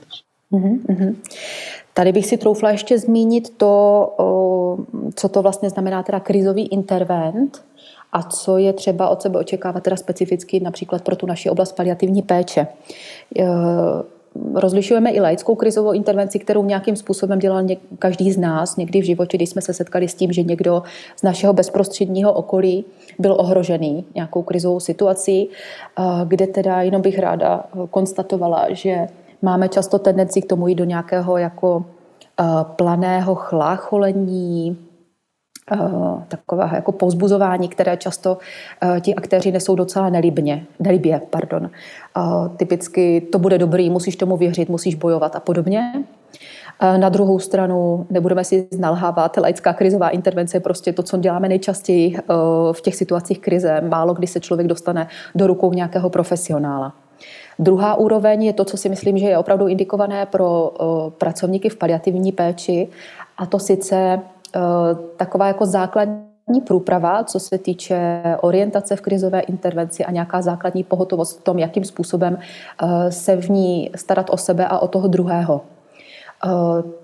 Mm-hmm. 0.51 1.15
Tady 1.93 2.11
bych 2.11 2.25
si 2.25 2.37
troufla 2.37 2.71
ještě 2.71 2.99
zmínit 2.99 3.49
to, 3.57 4.07
co 5.15 5.29
to 5.29 5.41
vlastně 5.41 5.69
znamená 5.69 6.03
teda 6.03 6.19
krizový 6.19 6.67
intervent 6.67 7.61
a 8.11 8.23
co 8.23 8.57
je 8.57 8.73
třeba 8.73 9.09
od 9.09 9.21
sebe 9.21 9.39
očekávat 9.39 9.83
teda 9.83 9.95
specificky 9.95 10.59
například 10.59 11.01
pro 11.01 11.15
tu 11.15 11.25
naši 11.25 11.49
oblast 11.49 11.71
paliativní 11.71 12.21
péče. 12.21 12.61
E, 12.61 12.67
rozlišujeme 14.53 15.11
i 15.11 15.19
laickou 15.19 15.55
krizovou 15.55 15.91
intervenci, 15.91 16.39
kterou 16.39 16.63
nějakým 16.63 16.95
způsobem 16.95 17.39
dělal 17.39 17.65
každý 17.99 18.31
z 18.31 18.37
nás 18.37 18.77
někdy 18.77 19.01
v 19.01 19.05
životě, 19.05 19.37
když 19.37 19.49
jsme 19.49 19.61
se 19.61 19.73
setkali 19.73 20.07
s 20.07 20.15
tím, 20.15 20.31
že 20.31 20.43
někdo 20.43 20.83
z 21.15 21.23
našeho 21.23 21.53
bezprostředního 21.53 22.33
okolí 22.33 22.85
byl 23.19 23.35
ohrožený 23.39 24.05
nějakou 24.15 24.41
krizovou 24.41 24.79
situací, 24.79 25.41
e, 25.41 25.49
kde 26.25 26.47
teda 26.47 26.81
jenom 26.81 27.01
bych 27.01 27.19
ráda 27.19 27.63
konstatovala, 27.89 28.65
že 28.69 29.07
máme 29.41 29.69
často 29.69 29.99
tendenci 29.99 30.41
k 30.41 30.49
tomu 30.49 30.67
jít 30.67 30.75
do 30.75 30.83
nějakého 30.83 31.37
jako 31.37 31.85
e, 32.39 32.43
planého 32.63 33.35
chlácholení, 33.35 34.77
takového 36.27 36.75
jako 36.75 36.91
povzbuzování, 36.91 37.67
které 37.67 37.97
často 37.97 38.37
eh, 38.81 39.01
ti 39.01 39.15
aktéři 39.15 39.51
nesou 39.51 39.75
docela 39.75 40.09
nelibně, 40.09 40.65
nelibě. 40.79 41.21
Pardon. 41.29 41.69
Eh, 42.17 42.21
typicky 42.57 43.21
to 43.21 43.39
bude 43.39 43.57
dobrý, 43.57 43.89
musíš 43.89 44.15
tomu 44.15 44.37
věřit, 44.37 44.69
musíš 44.69 44.95
bojovat 44.95 45.35
a 45.35 45.39
podobně. 45.39 45.93
Na 46.97 47.09
druhou 47.09 47.39
stranu 47.39 48.05
nebudeme 48.09 48.43
si 48.43 48.67
znalhávat, 48.71 49.37
laická 49.37 49.73
krizová 49.73 50.09
intervence 50.09 50.57
je 50.57 50.61
prostě 50.61 50.93
to, 50.93 51.03
co 51.03 51.17
děláme 51.17 51.49
nejčastěji 51.49 52.17
v 52.71 52.81
těch 52.81 52.95
situacích 52.95 53.39
krize. 53.39 53.81
Málo 53.81 54.13
kdy 54.13 54.27
se 54.27 54.39
člověk 54.39 54.67
dostane 54.67 55.07
do 55.35 55.47
rukou 55.47 55.73
nějakého 55.73 56.09
profesionála. 56.09 56.93
Druhá 57.59 57.95
úroveň 57.95 58.43
je 58.43 58.53
to, 58.53 58.65
co 58.65 58.77
si 58.77 58.89
myslím, 58.89 59.17
že 59.17 59.25
je 59.25 59.37
opravdu 59.37 59.67
indikované 59.67 60.25
pro 60.25 60.73
pracovníky 61.17 61.69
v 61.69 61.77
paliativní 61.77 62.31
péči, 62.31 62.87
a 63.37 63.45
to 63.45 63.59
sice 63.59 64.19
Eh, 64.19 64.19
taková 65.17 65.47
jako 65.47 65.65
základní 65.65 66.61
průprava, 66.67 67.23
co 67.23 67.39
se 67.39 67.57
týče 67.57 68.21
orientace 68.41 68.95
v 68.95 69.01
krizové 69.01 69.39
intervenci 69.39 70.05
a 70.05 70.11
nějaká 70.11 70.41
základní 70.41 70.83
pohotovost 70.83 71.39
v 71.39 71.43
tom, 71.43 71.59
jakým 71.59 71.83
způsobem 71.83 72.37
eh, 72.37 73.11
se 73.11 73.35
v 73.35 73.49
ní 73.49 73.91
starat 73.95 74.29
o 74.29 74.37
sebe 74.37 74.67
a 74.67 74.79
o 74.79 74.87
toho 74.87 75.07
druhého. 75.07 75.61
Eh, 76.45 76.49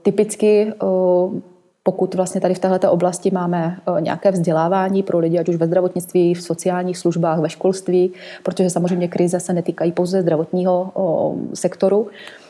typicky 0.02 0.74
pokud 1.84 2.16
vlastně 2.16 2.42
tady 2.42 2.54
v 2.54 2.60
této 2.60 2.92
oblasti 2.92 3.32
máme 3.32 3.78
nějaké 4.00 4.32
vzdělávání 4.32 5.04
pro 5.04 5.20
lidi, 5.20 5.40
ať 5.40 5.50
už 5.50 5.56
ve 5.56 5.68
zdravotnictví, 5.68 6.34
v 6.34 6.42
sociálních 6.42 6.98
službách, 6.98 7.40
ve 7.40 7.50
školství, 7.50 8.12
protože 8.44 8.70
samozřejmě 8.70 9.08
krize 9.08 9.40
se 9.40 9.54
netýkají 9.54 9.92
pouze 9.92 10.22
zdravotního 10.22 10.92
sektoru, 11.54 12.08
Eh, 12.08 12.47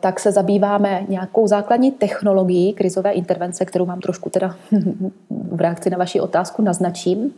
tak 0.00 0.20
se 0.20 0.32
zabýváme 0.32 1.02
nějakou 1.08 1.46
základní 1.46 1.90
technologií 1.90 2.72
krizové 2.72 3.12
intervence, 3.12 3.64
kterou 3.64 3.86
vám 3.86 4.00
trošku 4.00 4.30
teda 4.30 4.54
v 5.30 5.60
reakci 5.60 5.90
na 5.90 5.98
vaši 5.98 6.20
otázku 6.20 6.62
naznačím. 6.62 7.32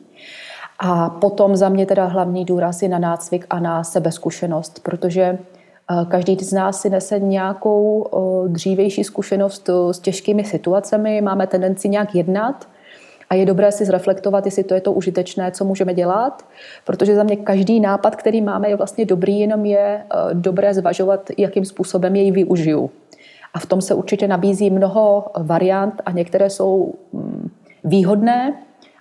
A 0.79 1.11
potom 1.11 1.57
za 1.57 1.69
mě 1.69 1.87
teda 1.87 2.05
hlavní 2.05 2.45
důraz 2.45 2.83
je 2.83 2.89
na 2.89 2.99
nácvik 2.99 3.47
a 3.51 3.61
na 3.61 3.85
sebezkušenost, 3.85 4.81
protože 4.83 5.23
eh, 5.23 6.05
každý 6.09 6.37
z 6.37 6.53
nás 6.53 6.81
si 6.81 6.91
nese 6.91 7.19
nějakou 7.19 8.07
eh, 8.07 8.49
dřívější 8.49 9.05
zkušenost 9.05 9.71
s 9.93 9.99
těžkými 9.99 10.45
situacemi, 10.45 11.21
máme 11.21 11.47
tendenci 11.47 11.89
nějak 11.89 12.15
jednat– 12.15 12.69
a 13.31 13.35
je 13.35 13.47
dobré 13.47 13.73
si 13.73 13.85
zreflektovat, 13.85 14.45
jestli 14.45 14.65
to 14.65 14.75
je 14.75 14.81
to 14.81 14.93
užitečné, 14.93 15.53
co 15.53 15.65
můžeme 15.65 15.95
dělat, 15.95 16.45
protože 16.85 17.15
za 17.15 17.23
mě 17.23 17.37
každý 17.37 17.81
nápad, 17.81 18.17
který 18.17 18.43
máme, 18.43 18.69
je 18.69 18.77
vlastně 18.77 19.05
dobrý, 19.05 19.41
jenom 19.41 19.65
je 19.65 20.03
eh, 20.03 20.35
dobré 20.35 20.75
zvažovat, 20.75 21.31
jakým 21.39 21.65
způsobem 21.65 22.17
jej 22.17 22.31
využiju. 22.31 22.91
A 23.55 23.59
v 23.59 23.67
tom 23.67 23.81
se 23.81 23.95
určitě 23.95 24.29
nabízí 24.29 24.71
mnoho 24.71 25.31
variant 25.39 26.03
a 26.07 26.11
některé 26.11 26.51
jsou 26.51 26.95
mm, 27.13 27.51
výhodné 27.85 28.55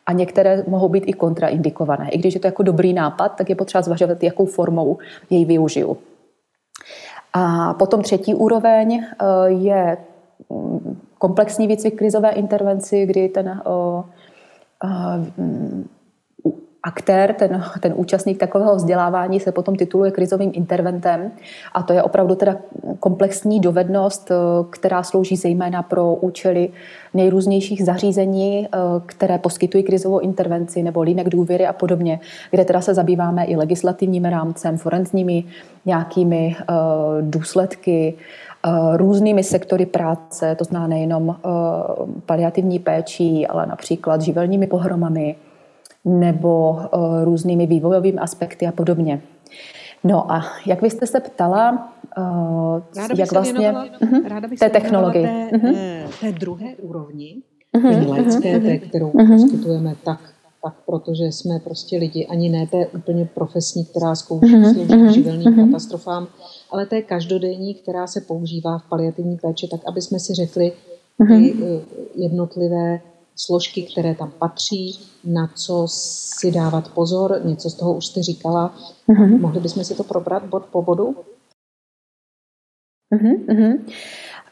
a 0.05 0.11
některé 0.13 0.63
mohou 0.67 0.89
být 0.89 1.03
i 1.07 1.13
kontraindikované. 1.13 2.09
I 2.09 2.17
když 2.17 2.33
je 2.33 2.39
to 2.39 2.47
jako 2.47 2.63
dobrý 2.63 2.93
nápad, 2.93 3.29
tak 3.29 3.49
je 3.49 3.55
potřeba 3.55 3.81
zvažovat, 3.81 4.23
jakou 4.23 4.45
formou 4.45 4.97
jej 5.29 5.45
využiju. 5.45 5.97
A 7.33 7.73
potom 7.73 8.01
třetí 8.01 8.35
úroveň 8.35 9.03
eh, 9.03 9.25
je 9.47 9.97
mm, 10.49 10.99
komplexní 11.17 11.67
výcvik 11.67 11.97
krizové 11.97 12.29
intervenci, 12.29 13.05
kdy 13.05 13.29
ten 13.29 13.61
aktér, 16.83 17.33
ten, 17.33 17.63
ten 17.79 17.93
účastník 17.95 18.37
takového 18.37 18.75
vzdělávání 18.75 19.39
se 19.39 19.51
potom 19.51 19.75
tituluje 19.75 20.11
krizovým 20.11 20.51
interventem. 20.53 21.31
A 21.73 21.83
to 21.83 21.93
je 21.93 22.03
opravdu 22.03 22.35
teda 22.35 22.55
komplexní 22.99 23.59
dovednost, 23.59 24.31
která 24.69 25.03
slouží 25.03 25.35
zejména 25.35 25.83
pro 25.83 26.13
účely 26.13 26.69
nejrůznějších 27.13 27.85
zařízení, 27.85 28.67
které 29.05 29.37
poskytují 29.37 29.83
krizovou 29.83 30.19
intervenci 30.19 30.83
nebo 30.83 31.01
línek 31.01 31.29
důvěry 31.29 31.67
a 31.67 31.73
podobně, 31.73 32.19
kde 32.51 32.65
teda 32.65 32.81
se 32.81 32.93
zabýváme 32.93 33.45
i 33.45 33.55
legislativním 33.55 34.25
rámcem, 34.25 34.77
forenzními 34.77 35.43
nějakými 35.85 36.55
důsledky, 37.21 38.13
Eh, 38.13 38.48
různými 38.95 39.43
sektory 39.43 39.85
práce, 39.85 40.55
to 40.55 40.63
zná 40.63 40.87
nejenom 40.87 41.35
eh, 41.35 41.49
paliativní 42.25 42.79
péčí, 42.79 43.47
ale 43.47 43.65
například 43.65 44.21
živelními 44.21 44.67
pohromami 44.67 45.35
nebo 46.05 46.79
eh, 46.81 47.25
různými 47.25 47.67
vývojovými 47.67 48.17
aspekty 48.17 48.67
a 48.67 48.71
podobně. 48.71 49.21
No 50.03 50.31
a 50.31 50.45
jak 50.65 50.81
vy 50.81 50.89
jste 50.89 51.07
se 51.07 51.19
ptala, 51.19 51.91
ráda 52.97 53.15
jak 53.17 53.31
vlastně 53.31 53.59
věnovala, 53.59 53.85
uh-huh, 53.85 54.27
ráda 54.27 54.47
bych 54.47 54.59
té 54.59 54.69
technologii. 54.69 55.23
Té, 55.23 55.57
uh-huh. 55.57 56.07
té 56.21 56.31
druhé 56.31 56.75
úrovni, 56.75 57.35
uh-huh, 57.75 58.41
té 58.41 58.59
té, 58.59 58.77
kterou 58.77 59.11
uh-huh. 59.11 59.41
poskytujeme 59.41 59.95
tak, 60.03 60.19
tak, 60.63 60.73
protože 60.85 61.23
jsme 61.23 61.59
prostě 61.59 61.97
lidi, 61.97 62.27
ani 62.27 62.49
ne 62.49 62.67
té 62.67 62.87
úplně 62.87 63.25
profesní, 63.25 63.85
která 63.85 64.15
zkouší 64.15 64.49
sloužit 64.49 64.89
uh-huh, 64.89 65.13
živelným 65.13 65.47
uh-huh. 65.47 65.65
katastrofám, 65.65 66.27
ale 66.71 66.85
té 66.85 67.01
každodenní, 67.01 67.73
která 67.73 68.07
se 68.07 68.21
používá 68.21 68.77
v 68.77 68.89
paliativní 68.89 69.37
péči, 69.37 69.67
tak 69.67 69.81
aby 69.87 70.01
jsme 70.01 70.19
si 70.19 70.33
řekli, 70.33 70.71
ty 71.27 71.55
jednotlivé 72.15 73.01
složky, 73.35 73.83
které 73.83 74.15
tam 74.15 74.31
patří, 74.39 74.99
na 75.23 75.51
co 75.55 75.85
si 75.87 76.51
dávat 76.51 76.93
pozor, 76.93 77.41
něco 77.45 77.69
z 77.69 77.73
toho 77.73 77.93
už 77.93 78.05
jste 78.05 78.23
říkala. 78.23 78.75
Mm-hmm. 79.09 79.39
Mohli 79.39 79.59
bychom 79.59 79.83
si 79.83 79.95
to 79.95 80.03
probrat 80.03 80.45
bod 80.45 80.65
po 80.65 80.81
bodu? 80.81 81.15
Mm-hmm. 83.13 83.85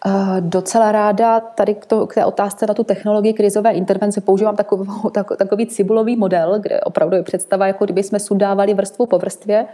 Uh, 0.05 0.41
docela 0.41 0.91
ráda 0.91 1.39
tady 1.39 1.75
k, 1.75 1.85
to, 1.85 2.07
k 2.07 2.13
té 2.13 2.25
otázce 2.25 2.65
na 2.65 2.73
tu 2.73 2.83
technologii 2.83 3.33
krizové 3.33 3.71
intervence 3.71 4.21
používám 4.21 4.55
takový, 4.55 4.89
tak, 5.11 5.27
takový 5.37 5.67
cibulový 5.67 6.15
model, 6.15 6.59
kde 6.59 6.81
opravdu 6.81 7.15
je 7.15 7.23
představa, 7.23 7.67
jako 7.67 7.85
kdyby 7.85 8.03
jsme 8.03 8.19
sudávali 8.19 8.73
vrstvu 8.73 9.05
po 9.05 9.17
vrstvě. 9.17 9.65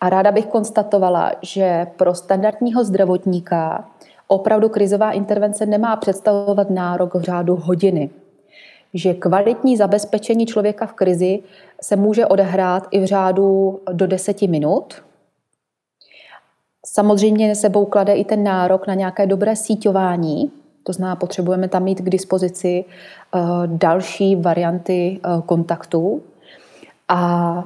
A 0.00 0.08
ráda 0.08 0.32
bych 0.32 0.46
konstatovala, 0.46 1.32
že 1.42 1.86
pro 1.96 2.14
standardního 2.14 2.84
zdravotníka 2.84 3.88
opravdu 4.26 4.68
krizová 4.68 5.12
intervence 5.12 5.66
nemá 5.66 5.96
představovat 5.96 6.70
nárok 6.70 7.14
v 7.14 7.22
řádu 7.22 7.56
hodiny 7.56 8.10
že 8.94 9.14
kvalitní 9.14 9.76
zabezpečení 9.76 10.46
člověka 10.46 10.86
v 10.86 10.92
krizi 10.92 11.38
se 11.82 11.96
může 11.96 12.26
odehrát 12.26 12.86
i 12.90 13.00
v 13.00 13.04
řádu 13.04 13.80
do 13.92 14.06
deseti 14.06 14.48
minut. 14.48 14.94
Samozřejmě 16.92 17.54
sebou 17.54 17.84
klade 17.84 18.14
i 18.14 18.24
ten 18.24 18.44
nárok 18.44 18.86
na 18.86 18.94
nějaké 18.94 19.26
dobré 19.26 19.56
síťování, 19.56 20.50
to 20.82 20.92
znamená, 20.92 21.16
potřebujeme 21.16 21.68
tam 21.68 21.82
mít 21.82 22.00
k 22.00 22.10
dispozici 22.10 22.84
eh, 22.84 23.40
další 23.66 24.36
varianty 24.36 25.20
eh, 25.24 25.42
kontaktů. 25.46 26.22
A 27.08 27.64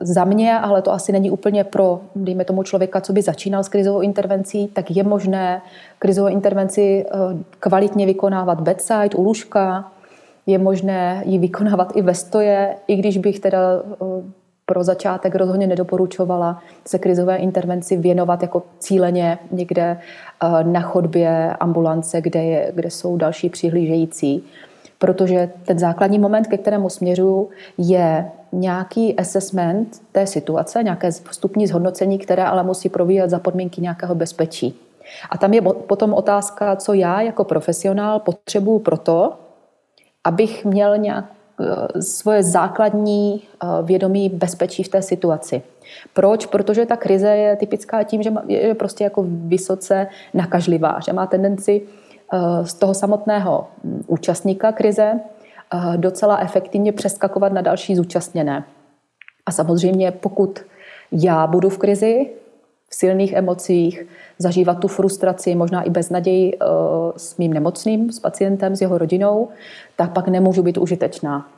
za 0.00 0.24
mě, 0.24 0.58
ale 0.58 0.82
to 0.82 0.92
asi 0.92 1.12
není 1.12 1.30
úplně 1.30 1.64
pro, 1.64 2.00
dejme 2.16 2.44
tomu 2.44 2.62
člověka, 2.62 3.00
co 3.00 3.12
by 3.12 3.22
začínal 3.22 3.64
s 3.64 3.68
krizovou 3.68 4.00
intervencí, 4.00 4.68
tak 4.68 4.90
je 4.90 5.04
možné 5.04 5.62
krizovou 5.98 6.28
intervenci 6.28 7.06
eh, 7.06 7.14
kvalitně 7.60 8.06
vykonávat 8.06 8.60
bedside, 8.60 9.16
u 9.16 9.22
lůžka, 9.22 9.92
je 10.46 10.58
možné 10.58 11.22
ji 11.26 11.38
vykonávat 11.38 11.96
i 11.96 12.02
ve 12.02 12.14
stoje, 12.14 12.76
i 12.86 12.96
když 12.96 13.18
bych 13.18 13.40
teda 13.40 13.58
eh, 13.92 14.22
pro 14.68 14.84
začátek 14.84 15.34
rozhodně 15.34 15.66
nedoporučovala 15.66 16.62
se 16.86 16.98
krizové 16.98 17.36
intervenci 17.36 17.96
věnovat 17.96 18.42
jako 18.42 18.62
cíleně 18.78 19.38
někde 19.50 19.98
eh, 20.42 20.64
na 20.64 20.80
chodbě 20.80 21.52
ambulance, 21.60 22.20
kde, 22.20 22.42
je, 22.44 22.72
kde 22.74 22.90
jsou 22.90 23.16
další 23.16 23.48
přihlížející. 23.48 24.44
Protože 24.98 25.50
ten 25.64 25.78
základní 25.78 26.18
moment, 26.18 26.46
ke 26.46 26.58
kterému 26.58 26.90
směřuju, 26.90 27.48
je 27.78 28.30
nějaký 28.52 29.16
assessment 29.16 29.88
té 30.12 30.26
situace, 30.26 30.82
nějaké 30.82 31.10
vstupní 31.10 31.66
zhodnocení, 31.66 32.18
které 32.18 32.44
ale 32.44 32.62
musí 32.62 32.88
probíhat 32.88 33.30
za 33.30 33.38
podmínky 33.38 33.80
nějakého 33.80 34.14
bezpečí. 34.14 34.80
A 35.30 35.38
tam 35.38 35.54
je 35.54 35.62
potom 35.62 36.14
otázka, 36.14 36.76
co 36.76 36.92
já 36.92 37.20
jako 37.20 37.44
profesionál 37.44 38.20
potřebuju 38.20 38.78
pro 38.78 38.96
to, 38.96 39.32
abych 40.24 40.64
měl 40.64 40.98
nějak 40.98 41.24
svoje 42.00 42.42
základní 42.42 43.42
eh, 43.42 43.66
vědomí 43.82 44.28
bezpečí 44.28 44.82
v 44.82 44.88
té 44.88 45.02
situaci. 45.02 45.62
Proč? 46.12 46.46
Protože 46.46 46.86
ta 46.86 46.96
krize 46.96 47.28
je 47.28 47.56
typická 47.56 48.02
tím, 48.02 48.22
že 48.22 48.32
je 48.46 48.74
prostě 48.74 49.04
jako 49.04 49.24
vysoce 49.28 50.06
nakažlivá, 50.34 51.00
že 51.04 51.12
má 51.12 51.26
tendenci 51.26 51.82
eh, 52.32 52.66
z 52.66 52.74
toho 52.74 52.94
samotného 52.94 53.66
hm, 53.84 54.04
účastníka 54.06 54.72
krize 54.72 55.20
docela 55.96 56.38
efektivně 56.38 56.92
přeskakovat 56.92 57.52
na 57.52 57.60
další 57.60 57.96
zúčastněné. 57.96 58.64
A 59.46 59.52
samozřejmě, 59.52 60.10
pokud 60.10 60.60
já 61.12 61.46
budu 61.46 61.68
v 61.68 61.78
krizi, 61.78 62.30
v 62.88 62.94
silných 62.94 63.32
emocích, 63.32 64.06
zažívat 64.38 64.74
tu 64.74 64.88
frustraci, 64.88 65.54
možná 65.54 65.82
i 65.82 65.90
beznaději 65.90 66.54
eh, 66.54 66.66
s 67.16 67.36
mým 67.36 67.52
nemocným, 67.52 68.12
s 68.12 68.20
pacientem, 68.20 68.76
s 68.76 68.80
jeho 68.80 68.98
rodinou, 68.98 69.48
tak 69.96 70.12
pak 70.12 70.28
nemůžu 70.28 70.62
být 70.62 70.78
užitečná. 70.78 71.48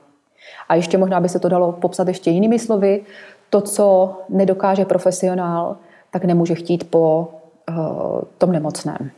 A 0.68 0.74
ještě 0.74 0.98
možná 0.98 1.20
by 1.20 1.28
se 1.28 1.38
to 1.38 1.48
dalo 1.48 1.72
popsat 1.72 2.08
ještě 2.08 2.30
jinými 2.30 2.58
slovy. 2.58 3.02
To, 3.50 3.60
co 3.60 4.16
nedokáže 4.28 4.84
profesionál, 4.84 5.76
tak 6.10 6.24
nemůže 6.24 6.54
chtít 6.54 6.90
po 6.90 7.28
uh, 7.68 8.20
tom 8.38 8.52
nemocném. 8.52 9.10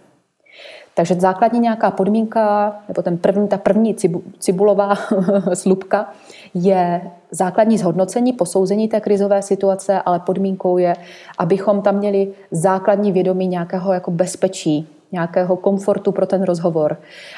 Takže 0.95 1.15
základní 1.15 1.61
nějaká 1.61 1.91
podmínka, 1.91 2.77
nebo 2.89 3.03
ten 3.03 3.19
první, 3.19 3.49
ta 3.49 3.59
první 3.59 3.97
cibulová 4.39 4.95
slupka 5.55 6.13
je 6.55 7.11
základní 7.31 7.79
zhodnocení, 7.79 8.33
posouzení 8.33 8.89
té 8.89 9.01
krizové 9.01 9.43
situace, 9.43 10.03
ale 10.03 10.21
podmínkou 10.21 10.79
je, 10.79 10.95
abychom 11.39 11.83
tam 11.83 11.97
měli 11.97 12.33
základní 12.51 13.13
vědomí 13.13 13.47
nějakého 13.47 13.93
jako 13.93 14.11
bezpečí, 14.11 14.89
nějakého 15.13 15.57
komfortu 15.57 16.13
pro 16.13 16.27
ten 16.27 16.43
rozhovor. 16.43 16.97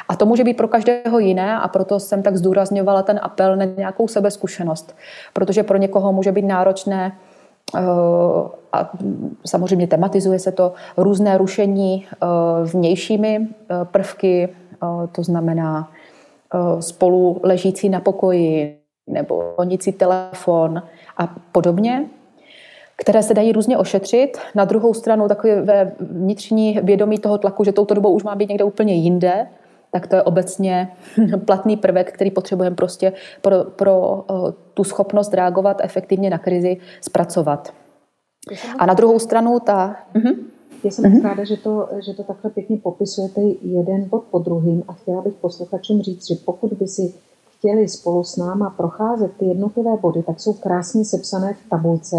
A 0.09 0.17
to 0.17 0.27
může 0.27 0.45
být 0.45 0.57
pro 0.57 0.69
každého 0.69 1.19
jiné 1.19 1.57
a 1.57 1.69
proto 1.69 2.01
jsem 2.01 2.23
tak 2.23 2.37
zdůrazňovala 2.37 3.03
ten 3.03 3.21
apel 3.23 3.57
na 3.57 3.65
nějakou 3.65 4.09
sebezkušenost. 4.09 4.97
Protože 5.33 5.63
pro 5.63 5.79
někoho 5.79 6.13
může 6.13 6.33
být 6.33 6.45
náročné 6.45 7.13
a 8.73 8.91
samozřejmě 9.47 9.87
tematizuje 9.87 10.39
se 10.39 10.53
to 10.53 10.73
různé 10.97 11.39
rušení 11.39 12.07
eh, 12.07 12.27
vnějšími 12.65 13.39
eh, 13.41 13.85
prvky, 13.85 14.49
to 15.13 15.23
znamená 15.23 15.91
spolu 16.81 17.41
ležící 17.43 17.89
na 17.89 18.01
pokoji, 18.01 18.79
nebo 19.07 19.55
honící 19.57 19.93
telefon 19.93 20.83
a 21.19 21.35
podobně, 21.53 22.07
které 22.97 23.23
se 23.23 23.35
dají 23.35 23.53
různě 23.53 23.79
ošetřit. 23.79 24.39
Na 24.55 24.65
druhou 24.65 24.95
stranu 24.95 25.29
takové 25.29 25.93
vnitřní 26.01 26.81
vědomí 26.83 27.19
toho 27.19 27.39
tlaku, 27.39 27.65
že 27.65 27.73
touto 27.73 27.95
dobou 27.95 28.13
už 28.13 28.23
má 28.23 28.35
být 28.35 28.49
někde 28.49 28.65
úplně 28.65 28.95
jinde, 28.95 29.47
tak 29.95 30.07
to 30.07 30.17
je 30.17 30.23
obecně 30.23 30.89
platný 31.45 31.77
prvek, 31.77 32.13
který 32.13 32.31
potřebujeme 32.31 32.77
prostě 32.77 33.13
pro, 33.41 33.65
pro 33.65 34.25
tu 34.75 34.85
schopnost 34.85 35.35
reagovat 35.35 35.81
efektivně 35.83 36.31
na 36.31 36.39
krizi 36.39 36.77
zpracovat. 37.01 37.73
A 38.79 38.87
na 38.87 38.95
druhou 38.95 39.19
stranu 39.19 39.61
ta... 39.61 39.97
Uh-huh. 40.15 40.37
Já 40.85 40.91
jsem 40.91 41.05
uh-huh. 41.05 41.23
ráda, 41.23 41.45
že 41.45 41.57
to, 41.57 41.89
že 42.07 42.15
to 42.15 42.23
takhle 42.23 42.51
pěkně 42.51 42.77
popisujete 42.77 43.41
jeden 43.63 44.09
bod 44.09 44.25
po 44.31 44.39
druhým 44.39 44.83
a 44.89 44.93
chtěla 44.93 45.23
bych 45.23 45.35
posluchačům 45.35 46.03
říct, 46.03 46.29
že 46.29 46.35
pokud 46.45 46.73
by 46.73 46.87
si 46.89 47.15
chtěli 47.59 47.89
spolu 47.89 48.25
s 48.25 48.37
náma 48.37 48.71
procházet 48.71 49.31
ty 49.39 49.45
jednotlivé 49.45 49.97
body, 50.03 50.23
tak 50.23 50.41
jsou 50.41 50.53
krásně 50.53 51.05
sepsané 51.05 51.55
v 51.55 51.71
tabulce 51.71 52.17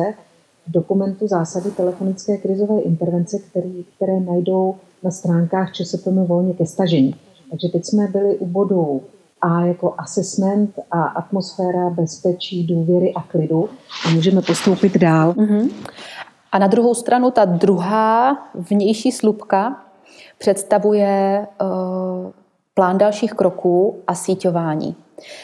v 0.67 0.71
dokumentu 0.71 1.27
zásady 1.27 1.71
telefonické 1.71 2.37
krizové 2.37 2.79
intervence, 2.81 3.39
který, 3.39 3.85
které 3.95 4.19
najdou 4.19 4.75
na 5.03 5.11
stránkách 5.11 5.73
ČSPM 5.73 6.23
volně 6.23 6.53
ke 6.53 6.65
stažení. 6.65 7.15
Takže 7.49 7.67
teď 7.67 7.85
jsme 7.85 8.07
byli 8.07 8.37
u 8.37 8.45
bodu 8.45 9.01
A 9.41 9.61
jako 9.61 9.95
assessment 9.97 10.79
a 10.91 11.03
atmosféra 11.03 11.89
bezpečí, 11.89 12.67
důvěry 12.67 13.13
a 13.13 13.21
klidu 13.21 13.69
a 14.07 14.09
můžeme 14.09 14.41
postoupit 14.41 14.97
dál. 14.97 15.33
Mm-hmm. 15.33 15.69
A 16.51 16.59
na 16.59 16.67
druhou 16.67 16.93
stranu 16.93 17.31
ta 17.31 17.45
druhá 17.45 18.37
vnější 18.53 19.11
slupka 19.11 19.81
představuje 20.37 21.47
uh, 21.61 22.31
plán 22.73 22.97
dalších 22.97 23.33
kroků 23.33 23.99
a 24.07 24.15
síťování. 24.15 24.95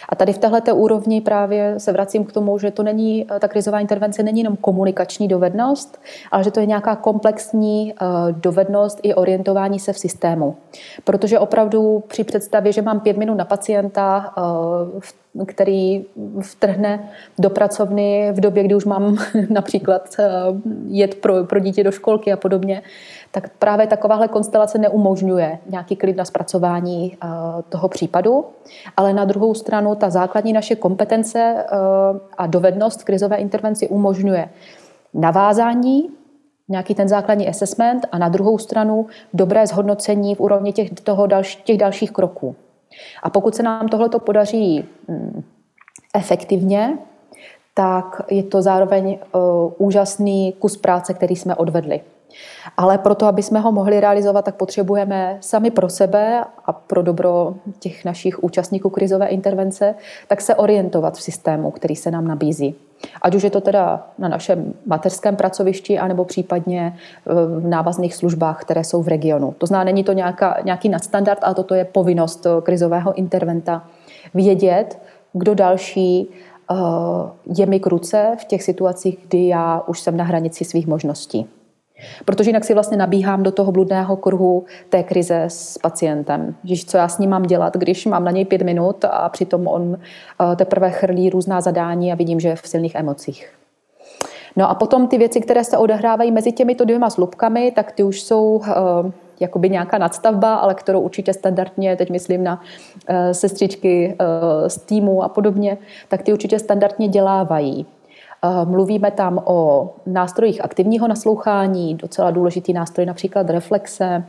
A 0.10 0.16
tady 0.16 0.34
v 0.34 0.38
této 0.38 0.76
úrovni 0.76 1.22
právě 1.22 1.76
se 1.78 1.92
vracím 1.92 2.26
k 2.26 2.32
tomu, 2.32 2.60
že 2.60 2.72
to 2.72 2.84
není, 2.84 3.26
ta 3.40 3.48
krizová 3.48 3.80
intervence 3.80 4.24
není 4.24 4.40
jenom 4.40 4.56
komunikační 4.56 5.28
dovednost, 5.28 6.02
ale 6.32 6.44
že 6.44 6.52
to 6.52 6.60
je 6.60 6.66
nějaká 6.66 6.96
komplexní 6.96 7.94
eh, 7.94 8.06
dovednost 8.32 9.00
i 9.04 9.14
orientování 9.14 9.80
se 9.80 9.94
v 9.94 9.98
systému. 9.98 10.56
Protože 11.04 11.40
opravdu 11.40 12.04
při 12.08 12.24
představě, 12.24 12.72
že 12.72 12.82
mám 12.82 13.00
pět 13.00 13.18
minut 13.18 13.36
na 13.36 13.46
pacienta, 13.46 14.34
eh, 14.38 15.22
který 15.46 16.06
vtrhne 16.42 17.10
do 17.40 17.50
pracovny 17.50 18.32
v 18.32 18.40
době, 18.40 18.64
kdy 18.64 18.76
už 18.76 18.86
mám 18.86 19.18
například 19.50 20.16
eh, 20.20 20.30
jet 20.88 21.16
pro, 21.16 21.44
pro 21.44 21.60
dítě 21.60 21.84
do 21.84 21.92
školky 21.92 22.34
a 22.34 22.38
podobně, 22.38 22.82
tak 23.32 23.50
právě 23.60 23.88
takováhle 23.88 24.28
konstelace 24.28 24.78
neumožňuje 24.78 25.60
nějaký 25.70 25.96
klid 25.96 26.18
na 26.18 26.26
zpracování 26.26 27.18
eh, 27.24 27.28
toho 27.70 27.90
případu, 27.90 28.46
ale 28.98 29.14
na 29.14 29.26
druhou 29.26 29.54
stranu 29.54 29.96
ta 29.96 30.10
základní 30.10 30.54
naše 30.54 30.76
kompetence 30.76 31.40
eh, 31.40 31.66
a 32.38 32.48
dovednost 32.48 33.04
krizové 33.04 33.38
intervenci 33.38 33.88
umožňuje 33.88 34.50
navázání, 35.14 36.10
nějaký 36.70 36.96
ten 36.96 37.08
základní 37.08 37.50
assessment 37.50 38.06
a 38.12 38.18
na 38.18 38.30
druhou 38.30 38.58
stranu 38.58 39.08
dobré 39.34 39.68
zhodnocení 39.68 40.36
v 40.36 40.40
úrovni 40.40 40.74
těch, 40.74 40.90
toho 40.90 41.28
dalš, 41.28 41.56
těch 41.56 41.78
dalších 41.78 42.12
kroků. 42.12 42.56
A 43.24 43.30
pokud 43.30 43.56
se 43.56 43.64
nám 43.64 43.88
tohle 43.88 44.10
podaří 44.10 44.86
hm, 45.08 45.44
efektivně, 46.16 46.98
tak 47.74 48.22
je 48.32 48.44
to 48.44 48.62
zároveň 48.62 49.20
uh, 49.34 49.42
úžasný 49.78 50.54
kus 50.60 50.78
práce, 50.78 51.14
který 51.14 51.36
jsme 51.36 51.56
odvedli. 51.56 52.02
Ale 52.78 52.98
proto, 52.98 53.26
aby 53.26 53.44
jsme 53.44 53.60
ho 53.60 53.72
mohli 53.72 54.00
realizovat, 54.00 54.46
tak 54.46 54.56
potřebujeme 54.56 55.38
sami 55.40 55.72
pro 55.72 55.90
sebe 55.90 56.44
a 56.66 56.74
pro 56.74 57.02
dobro 57.02 57.54
těch 57.80 58.06
našich 58.06 58.44
účastníků 58.44 58.90
krizové 58.90 59.28
intervence, 59.28 59.96
tak 60.28 60.42
se 60.42 60.56
orientovat 60.56 61.18
v 61.18 61.22
systému, 61.22 61.72
který 61.72 61.96
se 61.96 62.12
nám 62.12 62.28
nabízí. 62.28 62.76
Ať 63.22 63.36
už 63.36 63.44
je 63.44 63.50
to 63.50 63.62
teda 63.62 64.08
na 64.18 64.28
našem 64.28 64.74
mateřském 64.86 65.36
pracovišti, 65.36 66.00
anebo 66.00 66.26
případně 66.26 66.98
v 67.26 67.68
návazných 67.68 68.16
službách, 68.16 68.62
které 68.62 68.84
jsou 68.84 69.02
v 69.02 69.08
regionu. 69.08 69.56
To 69.58 69.66
znamená, 69.66 69.86
není 69.86 70.04
to 70.04 70.14
nějaká, 70.14 70.58
nějaký 70.66 70.90
nadstandard, 70.90 71.40
ale 71.44 71.56
toto 71.56 71.76
je 71.76 71.86
povinnost 71.86 72.48
krizového 72.64 73.14
interventa 73.14 73.88
vědět, 74.34 75.00
kdo 75.34 75.56
další 75.56 76.30
eh, 76.72 76.76
je 77.46 77.66
mi 77.66 77.80
k 77.80 77.88
ruce 77.88 78.36
v 78.42 78.46
těch 78.46 78.64
situacích, 78.64 79.20
kdy 79.28 79.48
já 79.48 79.84
už 79.88 80.00
jsem 80.00 80.18
na 80.18 80.24
hranici 80.24 80.66
svých 80.66 80.88
možností. 80.88 81.48
Protože 82.26 82.50
jinak 82.50 82.64
si 82.64 82.74
vlastně 82.74 82.98
nabíhám 82.98 83.44
do 83.44 83.52
toho 83.52 83.72
bludného 83.72 84.16
kruhu 84.16 84.66
té 84.90 85.04
krize 85.04 85.44
s 85.48 85.78
pacientem. 85.78 86.56
Že 86.64 86.86
co 86.86 86.98
já 86.98 87.08
s 87.08 87.18
ním 87.18 87.30
mám 87.30 87.44
dělat, 87.44 87.78
když 87.78 88.06
mám 88.06 88.24
na 88.24 88.32
něj 88.32 88.46
pět 88.46 88.62
minut 88.62 89.06
a 89.06 89.30
přitom 89.30 89.68
on 89.68 89.98
eh, 89.98 90.56
teprve 90.56 90.92
chrlí 90.92 91.30
různá 91.30 91.62
zadání 91.62 92.12
a 92.12 92.16
vidím, 92.16 92.40
že 92.40 92.48
je 92.48 92.56
v 92.56 92.68
silných 92.68 92.96
emocích. 92.96 93.54
No 94.56 94.70
a 94.70 94.76
potom 94.76 95.08
ty 95.08 95.18
věci, 95.18 95.42
které 95.42 95.64
se 95.64 95.78
odehrávají 95.78 96.32
mezi 96.32 96.52
těmito 96.52 96.86
dvěma 96.86 97.10
slupkami, 97.10 97.72
tak 97.72 97.92
ty 97.92 98.04
už 98.04 98.22
jsou 98.22 98.56
uh, 98.56 98.66
jakoby 99.40 99.70
nějaká 99.70 99.98
nadstavba, 99.98 100.56
ale 100.56 100.74
kterou 100.76 101.02
určitě 101.02 101.34
standardně, 101.34 101.96
teď 101.96 102.10
myslím 102.10 102.44
na 102.44 102.62
uh, 102.62 103.16
sestřičky 103.32 104.18
z 104.68 104.78
týmu 104.78 105.24
a 105.24 105.30
podobně, 105.30 105.78
tak 106.08 106.22
ty 106.22 106.34
určitě 106.34 106.60
standardně 106.60 107.08
dělávají. 107.08 107.86
Eh, 108.46 108.66
mluvíme 108.66 109.12
tam 109.12 109.42
o 109.46 109.90
nástrojích 110.06 110.64
aktivního 110.64 111.08
naslouchání, 111.08 111.96
docela 111.96 112.32
důležitý 112.32 112.74
nástroj 112.74 113.06
například 113.06 113.50
reflexe, 113.50 114.24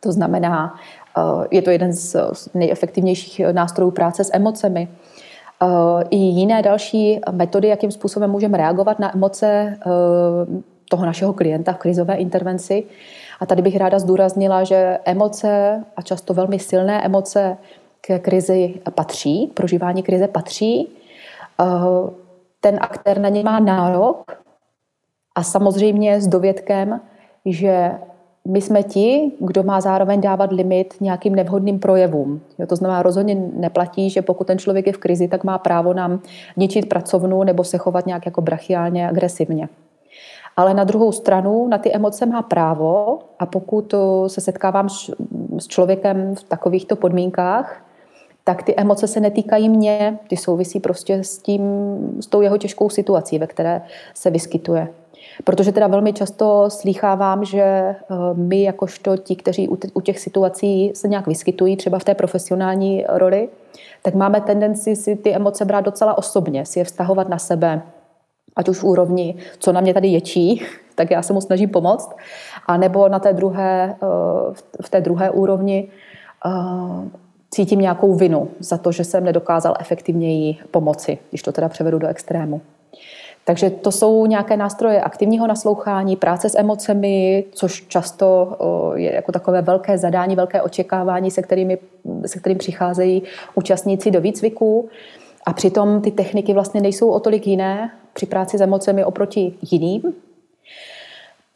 to 0.00 0.12
znamená, 0.12 0.74
eh, 1.18 1.46
je 1.50 1.62
to 1.62 1.70
jeden 1.70 1.92
z 1.92 2.16
nejefektivnějších 2.54 3.40
nástrojů 3.52 3.90
práce 3.90 4.24
s 4.24 4.30
emocemi. 4.34 4.88
Eh, 5.62 5.66
I 6.10 6.16
jiné 6.16 6.62
další 6.62 7.20
metody, 7.30 7.68
jakým 7.68 7.90
způsobem 7.90 8.30
můžeme 8.30 8.58
reagovat 8.58 8.98
na 8.98 9.14
emoce 9.14 9.78
toho 10.90 11.06
našeho 11.06 11.32
klienta 11.32 11.72
v 11.72 11.78
krizové 11.78 12.14
intervenci. 12.14 12.84
A 13.40 13.46
tady 13.46 13.62
bych 13.62 13.76
ráda 13.76 13.98
zdůraznila, 13.98 14.64
že 14.64 14.98
emoce 15.04 15.84
a 15.96 16.02
často 16.02 16.34
velmi 16.34 16.58
silné 16.58 17.04
emoce 17.04 17.56
k 18.00 18.18
krizi 18.18 18.74
patří, 18.94 19.46
prožívání 19.54 20.02
krize 20.02 20.28
patří 20.28 20.88
ten 22.60 22.78
aktér 22.80 23.18
na 23.18 23.28
ně 23.28 23.42
má 23.42 23.60
nárok 23.60 24.32
a 25.34 25.42
samozřejmě 25.42 26.20
s 26.20 26.28
dovědkem, 26.28 27.00
že 27.44 27.92
my 28.48 28.60
jsme 28.60 28.82
ti, 28.82 29.32
kdo 29.40 29.62
má 29.62 29.80
zároveň 29.80 30.20
dávat 30.20 30.52
limit 30.52 30.94
nějakým 31.00 31.34
nevhodným 31.34 31.78
projevům. 31.78 32.40
Jo, 32.58 32.66
to 32.66 32.76
znamená, 32.76 33.02
rozhodně 33.02 33.34
neplatí, 33.34 34.10
že 34.10 34.22
pokud 34.22 34.46
ten 34.46 34.58
člověk 34.58 34.86
je 34.86 34.92
v 34.92 34.98
krizi, 34.98 35.28
tak 35.28 35.44
má 35.44 35.58
právo 35.58 35.94
nám 35.94 36.20
ničit 36.56 36.88
pracovnu 36.88 37.44
nebo 37.44 37.64
se 37.64 37.78
chovat 37.78 38.06
nějak 38.06 38.26
jako 38.26 38.40
brachiálně 38.40 39.08
agresivně. 39.08 39.68
Ale 40.56 40.74
na 40.74 40.84
druhou 40.84 41.12
stranu 41.12 41.68
na 41.68 41.78
ty 41.78 41.92
emoce 41.92 42.26
má 42.26 42.42
právo 42.42 43.18
a 43.38 43.46
pokud 43.46 43.94
se 44.26 44.40
setkávám 44.40 44.88
s 45.58 45.66
člověkem 45.68 46.34
v 46.34 46.42
takovýchto 46.42 46.96
podmínkách, 46.96 47.84
tak 48.44 48.62
ty 48.62 48.74
emoce 48.76 49.06
se 49.06 49.20
netýkají 49.20 49.68
mě, 49.68 50.18
ty 50.28 50.36
souvisí 50.36 50.80
prostě 50.80 51.14
s, 51.14 51.38
tím, 51.38 51.62
s 52.20 52.26
tou 52.26 52.40
jeho 52.40 52.58
těžkou 52.58 52.88
situací, 52.88 53.38
ve 53.38 53.46
které 53.46 53.82
se 54.14 54.30
vyskytuje. 54.30 54.88
Protože 55.44 55.72
teda 55.72 55.86
velmi 55.86 56.12
často 56.12 56.70
slýchávám, 56.70 57.44
že 57.44 57.60
eh, 57.60 57.96
my 58.34 58.62
jakožto 58.62 59.16
ti, 59.16 59.36
kteří 59.36 59.68
u 59.94 60.00
těch 60.00 60.18
situací 60.18 60.92
se 60.94 61.08
nějak 61.08 61.26
vyskytují, 61.26 61.76
třeba 61.76 61.98
v 61.98 62.04
té 62.04 62.14
profesionální 62.14 63.04
roli, 63.08 63.48
tak 64.02 64.14
máme 64.14 64.40
tendenci 64.40 64.96
si 64.96 65.16
ty 65.16 65.34
emoce 65.34 65.64
brát 65.64 65.80
docela 65.80 66.18
osobně, 66.18 66.66
si 66.66 66.78
je 66.78 66.84
vztahovat 66.84 67.28
na 67.28 67.38
sebe, 67.38 67.82
ať 68.56 68.68
už 68.68 68.78
v 68.78 68.84
úrovni, 68.84 69.34
co 69.58 69.72
na 69.72 69.80
mě 69.80 69.94
tady 69.94 70.08
ječí, 70.08 70.62
tak 70.94 71.10
já 71.10 71.22
se 71.22 71.32
mu 71.32 71.40
snažím 71.40 71.68
pomoct, 71.68 72.16
a 72.66 72.76
nebo 72.76 73.08
na 73.08 73.18
té 73.18 73.32
druhé, 73.32 73.96
eh, 74.02 74.06
v 74.82 74.88
té 74.88 75.00
druhé 75.00 75.30
úrovni 75.30 75.88
eh, 76.46 76.50
cítím 77.50 77.80
nějakou 77.80 78.14
vinu 78.14 78.48
za 78.58 78.78
to, 78.78 78.92
že 78.92 79.04
jsem 79.04 79.24
nedokázal 79.24 79.74
efektivněji 79.80 80.56
pomoci, 80.70 81.18
když 81.30 81.42
to 81.42 81.52
teda 81.52 81.68
převedu 81.68 81.98
do 81.98 82.06
extrému. 82.06 82.60
Takže 83.44 83.70
to 83.70 83.92
jsou 83.92 84.26
nějaké 84.26 84.56
nástroje 84.56 85.00
aktivního 85.00 85.46
naslouchání, 85.46 86.16
práce 86.16 86.48
s 86.48 86.58
emocemi, 86.58 87.44
což 87.52 87.84
často 87.88 88.56
je 88.94 89.14
jako 89.14 89.32
takové 89.32 89.62
velké 89.62 89.98
zadání, 89.98 90.36
velké 90.36 90.62
očekávání, 90.62 91.30
se, 91.30 91.42
kterými, 91.42 91.78
se 92.26 92.38
kterým 92.38 92.58
přicházejí 92.58 93.22
účastníci 93.54 94.10
do 94.10 94.20
výcviku. 94.20 94.88
A 95.46 95.52
přitom 95.52 96.00
ty 96.00 96.10
techniky 96.10 96.52
vlastně 96.52 96.80
nejsou 96.80 97.10
o 97.10 97.20
tolik 97.20 97.46
jiné 97.46 97.90
při 98.12 98.26
práci 98.26 98.58
s 98.58 98.60
emocemi 98.60 99.04
oproti 99.04 99.54
jiným, 99.70 100.02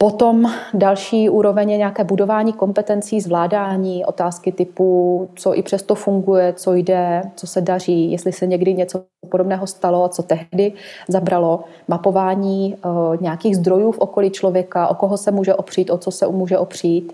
Potom 0.05 0.53
další 0.75 1.29
úroveň 1.29 1.71
je 1.71 1.77
nějaké 1.77 2.05
budování 2.05 2.53
kompetencí, 2.53 3.21
zvládání, 3.21 4.05
otázky 4.05 4.53
typu, 4.53 5.29
co 5.37 5.55
i 5.55 5.63
přesto 5.63 5.95
funguje, 5.95 6.53
co 6.53 6.75
jde, 6.75 7.23
co 7.37 7.47
se 7.47 7.61
daří, 7.61 8.13
jestli 8.13 8.33
se 8.33 8.47
někdy 8.47 8.75
něco 8.75 9.03
podobného 9.29 9.67
stalo, 9.67 10.09
co 10.09 10.23
tehdy 10.23 10.73
zabralo, 11.09 11.65
mapování 11.89 12.77
uh, 12.85 13.17
nějakých 13.21 13.57
zdrojů 13.57 13.93
v 13.93 13.99
okolí 13.99 14.31
člověka, 14.31 14.89
o 14.89 14.95
koho 14.95 15.17
se 15.17 15.31
může 15.31 15.55
opřít, 15.55 15.91
o 15.91 15.99
co 15.99 16.11
se 16.11 16.27
může 16.27 16.59
opřít. 16.59 17.13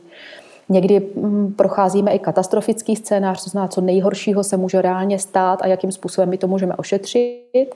Někdy 0.68 1.00
hm, 1.00 1.54
procházíme 1.56 2.12
i 2.12 2.18
katastrofický 2.18 2.96
scénář, 2.96 3.44
to 3.44 3.50
znamená, 3.50 3.68
co 3.68 3.80
nejhoršího 3.80 4.44
se 4.44 4.56
může 4.56 4.82
reálně 4.82 5.18
stát 5.18 5.62
a 5.62 5.66
jakým 5.66 5.92
způsobem 5.92 6.28
my 6.28 6.38
to 6.38 6.48
můžeme 6.48 6.76
ošetřit 6.76 7.74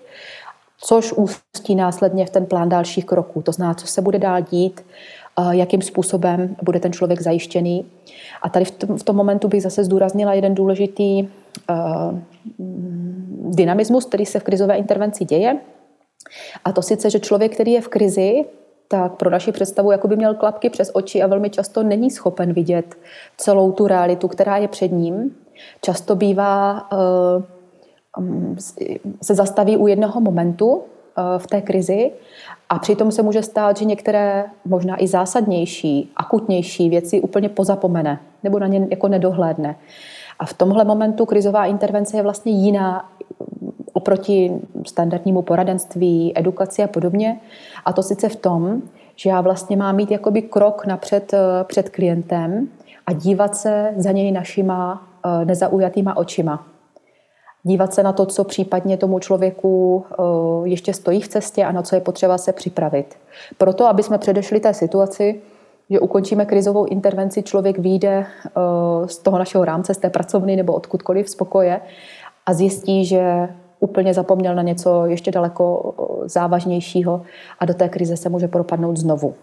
což 0.87 1.13
ústí 1.13 1.75
následně 1.75 2.27
v 2.27 2.31
ten 2.31 2.47
plán 2.47 2.69
dalších 2.69 3.05
kroků. 3.05 3.43
To 3.43 3.53
znamená, 3.53 3.75
co 3.75 3.87
se 3.87 4.03
bude 4.03 4.19
dál 4.19 4.41
dít, 4.41 4.85
jakým 5.51 5.83
způsobem 5.83 6.57
bude 6.63 6.81
ten 6.81 6.93
člověk 6.93 7.21
zajištěný. 7.21 7.87
A 8.43 8.49
tady 8.49 8.65
v 8.65 8.71
tom, 8.71 8.99
v 8.99 9.03
tom 9.03 9.17
momentu 9.17 9.49
bych 9.49 9.63
zase 9.63 9.85
zdůraznila 9.85 10.35
jeden 10.35 10.55
důležitý 10.55 11.23
uh, 11.23 11.29
dynamismus, 13.55 14.05
který 14.05 14.27
se 14.27 14.41
v 14.41 14.43
krizové 14.43 14.77
intervenci 14.77 15.25
děje. 15.25 15.59
A 16.65 16.73
to 16.73 16.83
sice, 16.83 17.11
že 17.11 17.21
člověk, 17.21 17.55
který 17.55 17.73
je 17.73 17.81
v 17.81 17.89
krizi, 17.89 18.45
tak 18.89 19.13
pro 19.13 19.31
naši 19.31 19.53
představu 19.53 19.93
jako 19.93 20.09
by 20.09 20.17
měl 20.17 20.35
klapky 20.35 20.71
přes 20.71 20.91
oči 20.95 21.23
a 21.23 21.27
velmi 21.27 21.51
často 21.51 21.83
není 21.83 22.11
schopen 22.11 22.53
vidět 22.53 22.95
celou 23.37 23.73
tu 23.73 23.87
realitu, 23.87 24.29
která 24.29 24.57
je 24.57 24.69
před 24.69 24.93
ním. 24.93 25.37
Často 25.81 26.17
bývá 26.17 26.89
uh, 26.93 26.99
se 29.23 29.35
zastaví 29.35 29.77
u 29.77 29.87
jednoho 29.87 30.21
momentu 30.21 30.69
uh, 30.69 30.83
v 31.39 31.47
té 31.47 31.61
krizi 31.61 32.11
a 32.69 32.79
přitom 32.79 33.13
se 33.13 33.23
může 33.23 33.43
stát, 33.43 33.77
že 33.77 33.85
některé 33.85 34.45
možná 34.65 35.03
i 35.03 35.07
zásadnější, 35.07 36.13
akutnější 36.17 36.91
věci 36.91 37.21
úplně 37.21 37.49
pozapomene 37.49 38.21
nebo 38.43 38.59
na 38.59 38.67
ně 38.67 38.87
jako 38.91 39.09
nedohlédne. 39.09 39.77
A 40.39 40.47
v 40.47 40.53
tomhle 40.53 40.85
momentu 40.85 41.27
krizová 41.27 41.67
intervence 41.67 42.17
je 42.17 42.23
vlastně 42.23 42.53
jiná 42.53 43.11
oproti 43.93 44.53
standardnímu 44.87 45.43
poradenství, 45.43 46.33
edukaci 46.39 46.83
a 46.83 46.87
podobně. 46.87 47.41
A 47.85 47.93
to 47.93 48.03
sice 48.03 48.29
v 48.29 48.37
tom, 48.37 48.83
že 49.17 49.31
já 49.31 49.41
vlastně 49.41 49.77
mám 49.77 49.97
mít 49.97 50.11
jakoby 50.11 50.43
krok 50.43 50.87
napřed 50.87 51.33
uh, 51.33 51.39
před 51.65 51.89
klientem 51.89 52.69
a 53.07 53.13
dívat 53.13 53.57
se 53.57 53.95
za 53.97 54.13
něj 54.13 54.33
našima 54.33 55.03
uh, 55.25 55.45
nezaujatýma 55.45 56.17
očima 56.17 56.67
dívat 57.65 57.95
se 57.95 58.03
na 58.03 58.13
to, 58.13 58.27
co 58.27 58.45
případně 58.45 58.97
tomu 58.97 59.19
člověku 59.19 60.05
eh, 60.13 60.69
ještě 60.69 60.95
stojí 60.95 61.21
v 61.21 61.29
cestě 61.29 61.65
a 61.65 61.73
na 61.73 61.83
co 61.83 61.95
je 61.95 62.01
potřeba 62.01 62.39
se 62.39 62.53
připravit. 62.53 63.15
Proto, 63.59 63.87
aby 63.87 64.03
jsme 64.03 64.19
předešli 64.19 64.61
té 64.61 64.75
situaci, 64.75 65.41
že 65.91 66.01
ukončíme 66.01 66.47
krizovou 66.47 66.85
intervenci, 66.85 67.43
člověk 67.43 67.79
vyjde 67.79 68.27
eh, 68.47 68.51
z 69.09 69.19
toho 69.19 69.39
našeho 69.39 69.65
rámce, 69.65 69.95
z 69.95 69.99
té 69.99 70.11
pracovny 70.11 70.57
nebo 70.57 70.73
odkudkoliv 70.73 71.29
z 71.29 71.35
pokoje 71.35 71.81
a 72.47 72.55
zjistí, 72.55 73.05
že 73.05 73.49
úplně 73.81 74.15
zapomněl 74.15 74.55
na 74.55 74.63
něco 74.63 75.07
ještě 75.07 75.31
daleko 75.31 75.95
eh, 75.99 76.29
závažnějšího 76.29 77.23
a 77.59 77.65
do 77.65 77.75
té 77.75 77.89
krize 77.89 78.17
se 78.17 78.29
může 78.29 78.49
propadnout 78.49 78.97
znovu. 78.97 79.35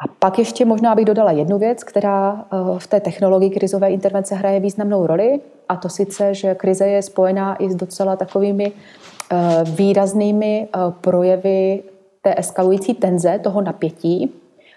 A 0.00 0.08
pak 0.18 0.38
ještě 0.38 0.64
možná 0.64 0.94
bych 0.94 1.04
dodala 1.04 1.30
jednu 1.30 1.58
věc, 1.58 1.84
která 1.84 2.44
v 2.78 2.86
té 2.86 3.00
technologii 3.00 3.50
krizové 3.50 3.90
intervence 3.90 4.34
hraje 4.34 4.60
významnou 4.60 5.06
roli, 5.06 5.40
a 5.70 5.76
to 5.76 5.88
sice, 5.88 6.34
že 6.34 6.54
krize 6.54 6.86
je 6.86 7.02
spojená 7.02 7.62
i 7.62 7.70
s 7.70 7.74
docela 7.74 8.16
takovými 8.16 8.72
eh, 8.72 9.64
výraznými 9.64 10.68
eh, 10.68 10.78
projevy 11.00 11.82
té 12.22 12.34
eskalující 12.38 12.94
tenze, 12.94 13.38
toho 13.38 13.60
napětí 13.60 14.34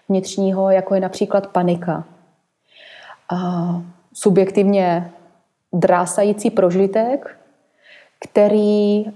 vnitřního, 0.10 0.70
jako 0.70 0.96
je 0.96 1.02
například 1.02 1.48
panika. 1.48 2.04
Subjektivně 4.14 5.12
drásající 5.74 6.50
prožitek, 6.50 7.38
který 8.20 9.06
eh, 9.06 9.12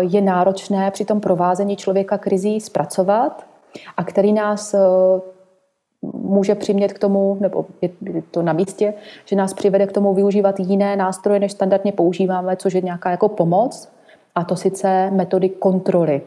je 0.00 0.20
náročné 0.20 0.90
při 0.90 1.04
tom 1.04 1.20
provázení 1.20 1.76
člověka 1.76 2.18
krizí 2.18 2.60
zpracovat 2.60 3.46
a 3.96 4.04
který 4.04 4.32
nás 4.32 4.74
může 6.02 6.54
přimět 6.54 6.92
k 6.92 6.98
tomu, 6.98 7.36
nebo 7.40 7.66
je 7.80 7.90
to 8.30 8.42
na 8.42 8.52
místě, 8.52 8.94
že 9.24 9.36
nás 9.36 9.54
přivede 9.54 9.86
k 9.86 9.92
tomu 9.92 10.14
využívat 10.14 10.60
jiné 10.60 10.96
nástroje, 10.96 11.40
než 11.40 11.52
standardně 11.52 11.92
používáme, 11.92 12.56
což 12.56 12.74
je 12.74 12.80
nějaká 12.80 13.10
jako 13.10 13.28
pomoc, 13.28 13.88
a 14.34 14.44
to 14.44 14.56
sice 14.56 15.10
metody 15.10 15.48
kontroly. 15.48 16.22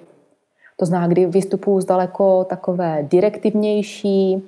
To 0.77 0.85
znamená, 0.85 1.07
kdy 1.07 1.25
vystupuji 1.25 1.81
z 1.81 1.85
daleko 1.85 2.43
takové 2.43 3.07
direktivnější 3.11 4.43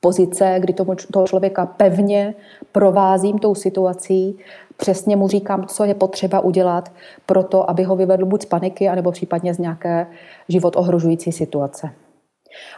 pozice, 0.00 0.56
kdy 0.60 0.72
tomu, 0.72 0.94
toho 1.12 1.26
člověka 1.26 1.66
pevně 1.66 2.34
provázím 2.72 3.38
tou 3.38 3.54
situací, 3.54 4.38
přesně 4.76 5.16
mu 5.16 5.28
říkám, 5.28 5.66
co 5.66 5.84
je 5.84 5.94
potřeba 5.94 6.40
udělat 6.40 6.92
pro 7.26 7.42
to, 7.42 7.70
aby 7.70 7.82
ho 7.82 7.96
vyvedl 7.96 8.26
buď 8.26 8.42
z 8.42 8.46
paniky, 8.46 8.88
anebo 8.88 9.12
případně 9.12 9.54
z 9.54 9.58
nějaké 9.58 10.06
život 10.48 10.76
ohrožující 10.76 11.32
situace. 11.32 11.90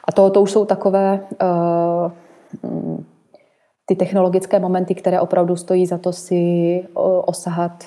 A 0.05 0.13
to, 0.13 0.31
to 0.31 0.43
už 0.43 0.51
jsou 0.51 0.65
takové 0.65 1.21
uh, 1.43 2.13
ty 3.87 3.97
technologické 3.97 4.61
momenty, 4.61 4.95
které 4.95 5.21
opravdu 5.21 5.57
stojí 5.57 5.87
za 5.87 5.99
to 5.99 6.13
si 6.13 6.85
osahat 7.25 7.85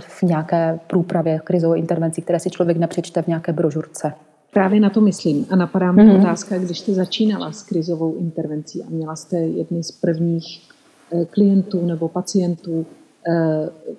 v 0.00 0.22
nějaké 0.22 0.80
průpravě 0.86 1.40
krizové 1.44 1.78
intervencí, 1.78 2.22
které 2.22 2.40
si 2.40 2.50
člověk 2.50 2.78
nepřečte 2.78 3.22
v 3.22 3.26
nějaké 3.26 3.52
brožurce. 3.52 4.12
Právě 4.52 4.80
na 4.80 4.90
to 4.90 5.00
myslím. 5.00 5.46
A 5.50 5.56
napadá 5.56 5.92
mi 5.92 6.02
mm-hmm. 6.02 6.20
otázka, 6.20 6.58
když 6.58 6.78
jste 6.78 6.92
začínala 6.92 7.52
s 7.52 7.62
krizovou 7.62 8.16
intervencí 8.16 8.82
a 8.82 8.86
měla 8.88 9.16
jste 9.16 9.36
jedny 9.36 9.82
z 9.82 9.92
prvních 9.92 10.68
klientů 11.30 11.86
nebo 11.86 12.08
pacientů, 12.08 12.86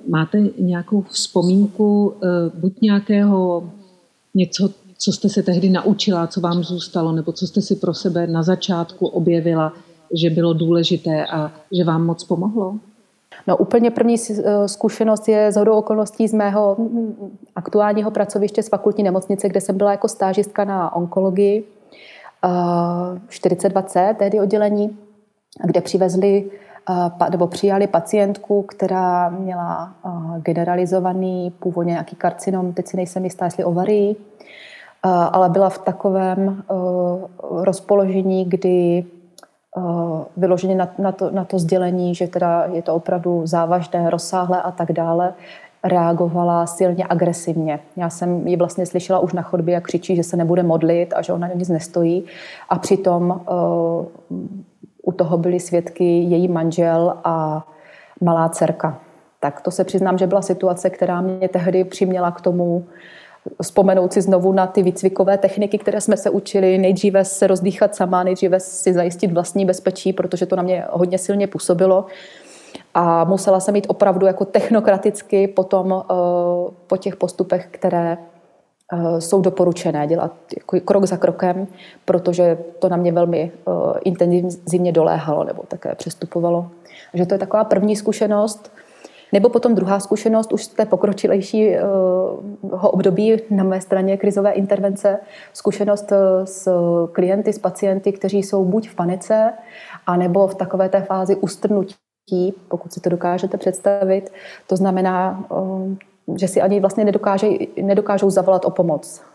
máte 0.10 0.38
nějakou 0.60 1.02
vzpomínku 1.02 2.14
buď 2.54 2.82
nějakého 2.82 3.70
něco, 4.36 4.70
co 5.04 5.12
jste 5.12 5.30
se 5.30 5.44
tehdy 5.44 5.70
naučila, 5.70 6.28
co 6.28 6.42
vám 6.42 6.64
zůstalo, 6.64 7.12
nebo 7.12 7.32
co 7.32 7.48
jste 7.48 7.62
si 7.62 7.76
pro 7.76 7.94
sebe 7.94 8.28
na 8.28 8.44
začátku 8.44 9.08
objevila, 9.08 9.74
že 10.14 10.30
bylo 10.30 10.54
důležité 10.54 11.26
a 11.26 11.52
že 11.72 11.84
vám 11.84 12.06
moc 12.06 12.24
pomohlo? 12.24 12.76
No 13.48 13.58
úplně 13.58 13.92
první 13.92 14.16
eh, 14.16 14.68
zkušenost 14.68 15.28
je 15.28 15.52
z 15.52 15.56
hodou 15.56 15.74
okolností 15.74 16.28
z 16.28 16.34
mého 16.34 16.76
mm, 16.80 17.38
aktuálního 17.56 18.12
pracoviště 18.12 18.64
z 18.64 18.70
fakultní 18.70 19.04
nemocnice, 19.04 19.50
kde 19.50 19.62
jsem 19.62 19.78
byla 19.78 19.92
jako 19.92 20.08
stážistka 20.08 20.64
na 20.64 20.96
onkologii 20.96 21.64
42C, 23.30 24.10
eh, 24.10 24.14
tehdy 24.14 24.40
oddělení, 24.40 24.98
kde 25.64 25.82
přivezli 25.82 26.52
eh, 26.90 27.30
nebo 27.32 27.48
přijali 27.48 27.88
pacientku, 27.88 28.62
která 28.62 29.30
měla 29.30 29.94
generalizovaný 30.42 31.52
původně 31.60 31.92
nějaký 31.92 32.16
karcinom, 32.16 32.74
teď 32.74 32.88
si 32.88 32.98
nejsem 32.98 33.24
jistá, 33.24 33.46
jestli 33.46 33.64
ovarii, 33.64 34.16
ale 35.04 35.50
byla 35.50 35.70
v 35.70 35.78
takovém 35.78 36.64
rozpoložení, 37.42 38.46
kdy 38.46 39.06
vyloženě 40.38 40.76
na, 40.76 40.90
na, 40.98 41.12
to, 41.12 41.32
na 41.32 41.46
to 41.46 41.60
sdělení, 41.60 42.16
že 42.16 42.28
teda 42.28 42.66
je 42.72 42.82
to 42.82 42.96
opravdu 42.96 43.42
závažné, 43.46 44.10
rozsáhlé 44.10 44.62
a 44.62 44.72
tak 44.72 44.92
dále, 44.92 45.34
reagovala 45.84 46.66
silně 46.66 47.06
agresivně. 47.10 47.80
Já 47.96 48.10
jsem 48.10 48.48
ji 48.48 48.56
vlastně 48.56 48.86
slyšela 48.86 49.20
už 49.20 49.34
na 49.34 49.42
chodbě, 49.42 49.74
jak 49.74 49.84
křičí, 49.84 50.16
že 50.16 50.24
se 50.24 50.38
nebude 50.38 50.64
modlit 50.64 51.14
a 51.14 51.22
že 51.22 51.34
ona 51.34 51.48
nic 51.48 51.70
nestojí. 51.70 52.26
A 52.70 52.80
přitom 52.80 53.30
uh, 53.30 54.06
u 55.04 55.12
toho 55.12 55.38
byli 55.38 55.60
svědky 55.60 56.04
její 56.04 56.48
manžel 56.48 57.18
a 57.24 57.66
malá 58.22 58.50
dcerka. 58.50 59.00
Tak 59.40 59.62
to 59.62 59.72
se 59.72 59.84
přiznám, 59.84 60.18
že 60.18 60.28
byla 60.28 60.42
situace, 60.42 60.90
která 60.90 61.22
mě 61.22 61.50
tehdy 61.50 61.84
přiměla 61.84 62.32
k 62.32 62.42
tomu 62.42 62.86
vzpomenout 63.62 64.14
si 64.14 64.22
znovu 64.22 64.52
na 64.52 64.68
ty 64.68 64.84
výcvikové 64.84 65.38
techniky, 65.38 65.78
které 65.78 66.02
jsme 66.02 66.18
se 66.18 66.30
učili, 66.30 66.78
nejdříve 66.78 67.26
se 67.26 67.48
rozdýchat 67.48 67.96
sama, 67.96 68.24
nejdříve 68.24 68.60
si 68.60 68.94
zajistit 68.94 69.32
vlastní 69.32 69.66
bezpečí, 69.66 70.14
protože 70.14 70.46
to 70.46 70.56
na 70.56 70.64
mě 70.64 70.86
hodně 70.92 71.18
silně 71.18 71.48
působilo. 71.48 72.06
A 72.94 73.24
musela 73.24 73.60
jsem 73.60 73.74
mít 73.74 73.86
opravdu 73.90 74.26
jako 74.26 74.46
technokraticky 74.46 75.48
potom 75.48 75.92
uh, 75.92 76.02
po 76.88 76.98
těch 76.98 77.16
postupech, 77.16 77.68
které 77.72 78.18
uh, 78.94 79.18
jsou 79.18 79.42
doporučené, 79.42 80.08
dělat 80.08 80.34
jako 80.58 80.80
krok 80.80 81.06
za 81.06 81.18
krokem, 81.18 81.68
protože 82.06 82.58
to 82.80 82.90
na 82.90 82.98
mě 82.98 83.12
velmi 83.12 83.52
uh, 83.66 83.94
intenzivně 84.04 84.92
doléhalo 84.92 85.44
nebo 85.44 85.64
také 85.68 85.96
přestupovalo. 85.96 86.72
Takže 87.12 87.26
to 87.26 87.34
je 87.34 87.40
taková 87.40 87.64
první 87.64 87.96
zkušenost. 87.96 88.72
Nebo 89.34 89.50
potom 89.50 89.76
druhá 89.76 90.00
zkušenost 90.00 90.54
už 90.54 90.64
z 90.64 90.68
té 90.68 90.86
pokročilejšího 90.86 92.40
eh, 92.64 92.78
období 92.82 93.38
na 93.50 93.64
mé 93.64 93.82
straně 93.82 94.18
krizové 94.18 94.52
intervence, 94.52 95.20
zkušenost 95.54 96.12
eh, 96.12 96.46
s 96.46 96.70
klienty, 97.12 97.54
s 97.54 97.60
pacienty, 97.60 98.12
kteří 98.12 98.44
jsou 98.44 98.66
buď 98.66 98.90
v 98.90 98.96
panice, 98.96 99.54
anebo 100.08 100.48
v 100.48 100.56
takové 100.56 100.90
té 100.90 101.02
fázi 101.02 101.36
ustrnutí, 101.36 101.96
pokud 102.68 102.94
si 102.94 103.02
to 103.02 103.10
dokážete 103.10 103.58
představit. 103.58 104.34
To 104.68 104.76
znamená, 104.76 105.46
eh, 105.52 106.36
že 106.38 106.48
si 106.48 106.62
ani 106.62 106.80
vlastně 106.80 107.06
nedokážou, 107.06 107.58
nedokážou 107.82 108.30
zavolat 108.30 108.66
o 108.66 108.70
pomoc 108.70 109.33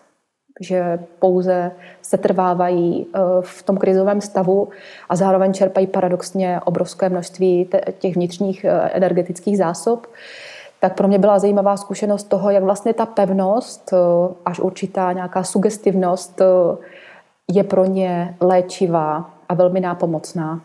že 0.61 0.99
pouze 1.19 1.71
se 2.03 2.19
trvávají 2.19 3.07
eh, 3.07 3.19
v 3.41 3.63
tom 3.63 3.77
krizovém 3.77 4.21
stavu 4.21 4.69
a 5.09 5.17
zároveň 5.17 5.53
čerpají 5.53 5.87
paradoxně 5.87 6.61
obrovské 6.65 7.09
množství 7.09 7.69
těch 7.99 8.15
vnitřních 8.15 8.65
eh, 8.65 8.71
energetických 8.93 9.59
zásob, 9.59 10.07
tak 10.81 10.95
pro 10.95 11.09
mě 11.09 11.19
byla 11.19 11.39
zajímavá 11.39 11.77
zkušenost 11.77 12.25
toho, 12.25 12.51
jak 12.51 12.63
vlastně 12.63 12.95
ta 12.95 13.07
pevnost, 13.07 13.93
eh, 13.93 13.97
až 14.45 14.61
určitá 14.61 15.13
nějaká 15.13 15.43
sugestivnost 15.43 16.43
je 17.49 17.65
pro 17.65 17.85
ně 17.85 18.37
léčivá 18.41 19.31
a 19.49 19.55
velmi 19.55 19.81
nápomocná. 19.81 20.61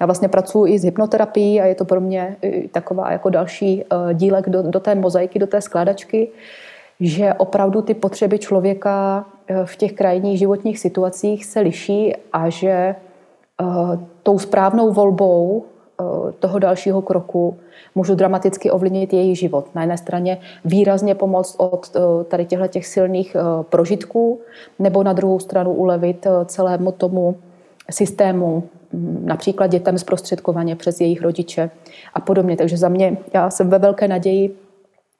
Já 0.00 0.06
vlastně 0.06 0.28
pracuji 0.28 0.74
i 0.74 0.78
s 0.78 0.84
hypnoterapií 0.84 1.60
a 1.60 1.66
je 1.66 1.74
to 1.74 1.84
pro 1.84 2.00
mě 2.00 2.36
taková 2.72 3.12
jako 3.12 3.30
další 3.30 3.84
dílek 4.12 4.48
do, 4.48 4.62
do 4.62 4.80
té 4.80 4.94
mozaiky, 4.94 5.38
do 5.38 5.46
té 5.46 5.60
skládačky, 5.60 6.28
že 7.00 7.34
opravdu 7.34 7.82
ty 7.82 7.94
potřeby 7.94 8.38
člověka 8.38 9.26
v 9.64 9.76
těch 9.76 9.92
krajních 9.92 10.38
životních 10.38 10.78
situacích 10.78 11.44
se 11.44 11.60
liší 11.60 12.14
a 12.32 12.48
že 12.48 12.70
eh, 12.70 12.94
tou 14.22 14.38
správnou 14.38 14.92
volbou 14.92 15.64
eh, 15.64 16.04
toho 16.32 16.58
dalšího 16.58 17.02
kroku 17.02 17.56
můžu 17.94 18.14
dramaticky 18.14 18.70
ovlivnit 18.70 19.12
její 19.12 19.36
život. 19.36 19.74
Na 19.74 19.82
jedné 19.82 19.98
straně 19.98 20.38
výrazně 20.64 21.14
pomoct 21.14 21.54
od 21.58 21.96
tady 22.28 22.44
těchto 22.44 22.66
těch 22.66 22.86
silných 22.86 23.36
prožitků, 23.62 24.40
nebo 24.78 25.02
na 25.02 25.12
druhou 25.12 25.38
stranu 25.38 25.72
ulevit 25.72 26.26
celému 26.46 26.92
tomu 26.92 27.36
systému, 27.90 28.62
hm, 28.92 29.22
například 29.24 29.66
dětem 29.66 29.98
zprostředkovaně 29.98 30.76
přes 30.76 31.00
jejich 31.00 31.22
rodiče 31.22 31.70
a 32.14 32.20
podobně. 32.20 32.56
Takže 32.56 32.76
za 32.76 32.88
mě, 32.88 33.16
já 33.34 33.50
jsem 33.50 33.70
ve 33.70 33.78
velké 33.78 34.08
naději, 34.08 34.56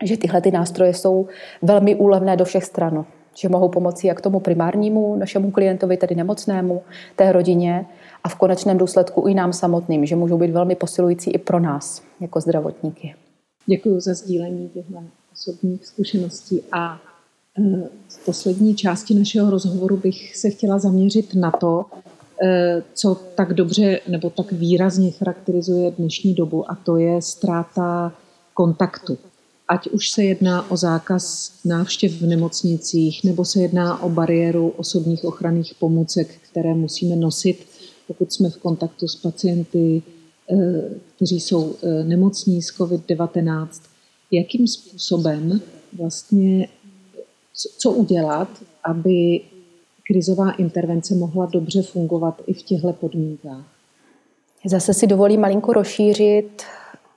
že 0.05 0.17
tyhle 0.17 0.41
ty 0.41 0.51
nástroje 0.51 0.95
jsou 0.95 1.27
velmi 1.63 1.95
úlevné 1.95 2.37
do 2.37 2.45
všech 2.45 2.65
stran. 2.65 3.05
Že 3.39 3.49
mohou 3.49 3.69
pomoci 3.69 4.07
jak 4.07 4.21
tomu 4.21 4.41
primárnímu 4.41 5.17
našemu 5.17 5.51
klientovi, 5.51 5.97
tedy 5.97 6.15
nemocnému, 6.15 6.83
té 7.17 7.33
rodině 7.33 7.87
a 8.25 8.29
v 8.29 8.35
konečném 8.35 8.79
důsledku 8.79 9.29
i 9.29 9.35
nám 9.35 9.53
samotným, 9.53 10.07
že 10.07 10.17
můžou 10.17 10.39
být 10.39 10.51
velmi 10.51 10.75
posilující 10.75 11.31
i 11.31 11.39
pro 11.39 11.61
nás 11.61 12.03
jako 12.21 12.41
zdravotníky. 12.41 13.15
Děkuji 13.67 14.01
za 14.01 14.15
sdílení 14.15 14.69
těchto 14.69 15.03
osobních 15.33 15.87
zkušeností 15.87 16.63
a 16.73 16.95
e, 16.95 17.89
v 18.09 18.25
poslední 18.25 18.75
části 18.75 19.15
našeho 19.15 19.51
rozhovoru 19.51 19.97
bych 19.97 20.37
se 20.37 20.51
chtěla 20.51 20.79
zaměřit 20.79 21.35
na 21.35 21.51
to, 21.51 21.85
e, 22.43 22.83
co 22.95 23.15
tak 23.15 23.55
dobře 23.55 24.01
nebo 24.09 24.31
tak 24.31 24.53
výrazně 24.53 25.11
charakterizuje 25.11 25.91
dnešní 25.91 26.35
dobu 26.35 26.71
a 26.71 26.75
to 26.75 26.97
je 26.97 27.23
ztráta 27.23 28.13
kontaktu 28.55 29.19
ať 29.69 29.89
už 29.89 30.11
se 30.11 30.25
jedná 30.25 30.71
o 30.71 30.77
zákaz 30.77 31.53
návštěv 31.65 32.13
v 32.13 32.27
nemocnicích, 32.27 33.25
nebo 33.25 33.45
se 33.45 33.61
jedná 33.61 34.03
o 34.03 34.09
bariéru 34.09 34.69
osobních 34.69 35.25
ochranných 35.25 35.75
pomůcek, 35.75 36.29
které 36.51 36.75
musíme 36.75 37.17
nosit, 37.17 37.67
pokud 38.07 38.33
jsme 38.33 38.51
v 38.51 38.57
kontaktu 38.57 39.09
s 39.09 39.17
pacienty, 39.17 40.03
eh, 40.51 40.83
kteří 41.17 41.41
jsou 41.41 41.75
eh, 41.83 42.05
nemocní 42.05 42.63
s 42.63 42.67
COVID-19. 42.79 43.69
Jakým 44.31 44.69
způsobem 44.69 45.61
vlastně, 45.93 46.69
co 47.79 47.93
udělat, 47.93 48.49
aby 48.85 49.41
krizová 50.07 50.51
intervence 50.51 51.15
mohla 51.15 51.47
dobře 51.47 51.83
fungovat 51.83 52.43
i 52.47 52.53
v 52.53 52.63
těchto 52.63 52.93
podmínkách? 52.93 53.65
Zase 54.67 54.95
si 54.95 55.07
dovolím 55.07 55.41
malinko 55.41 55.73
rozšířit 55.73 56.63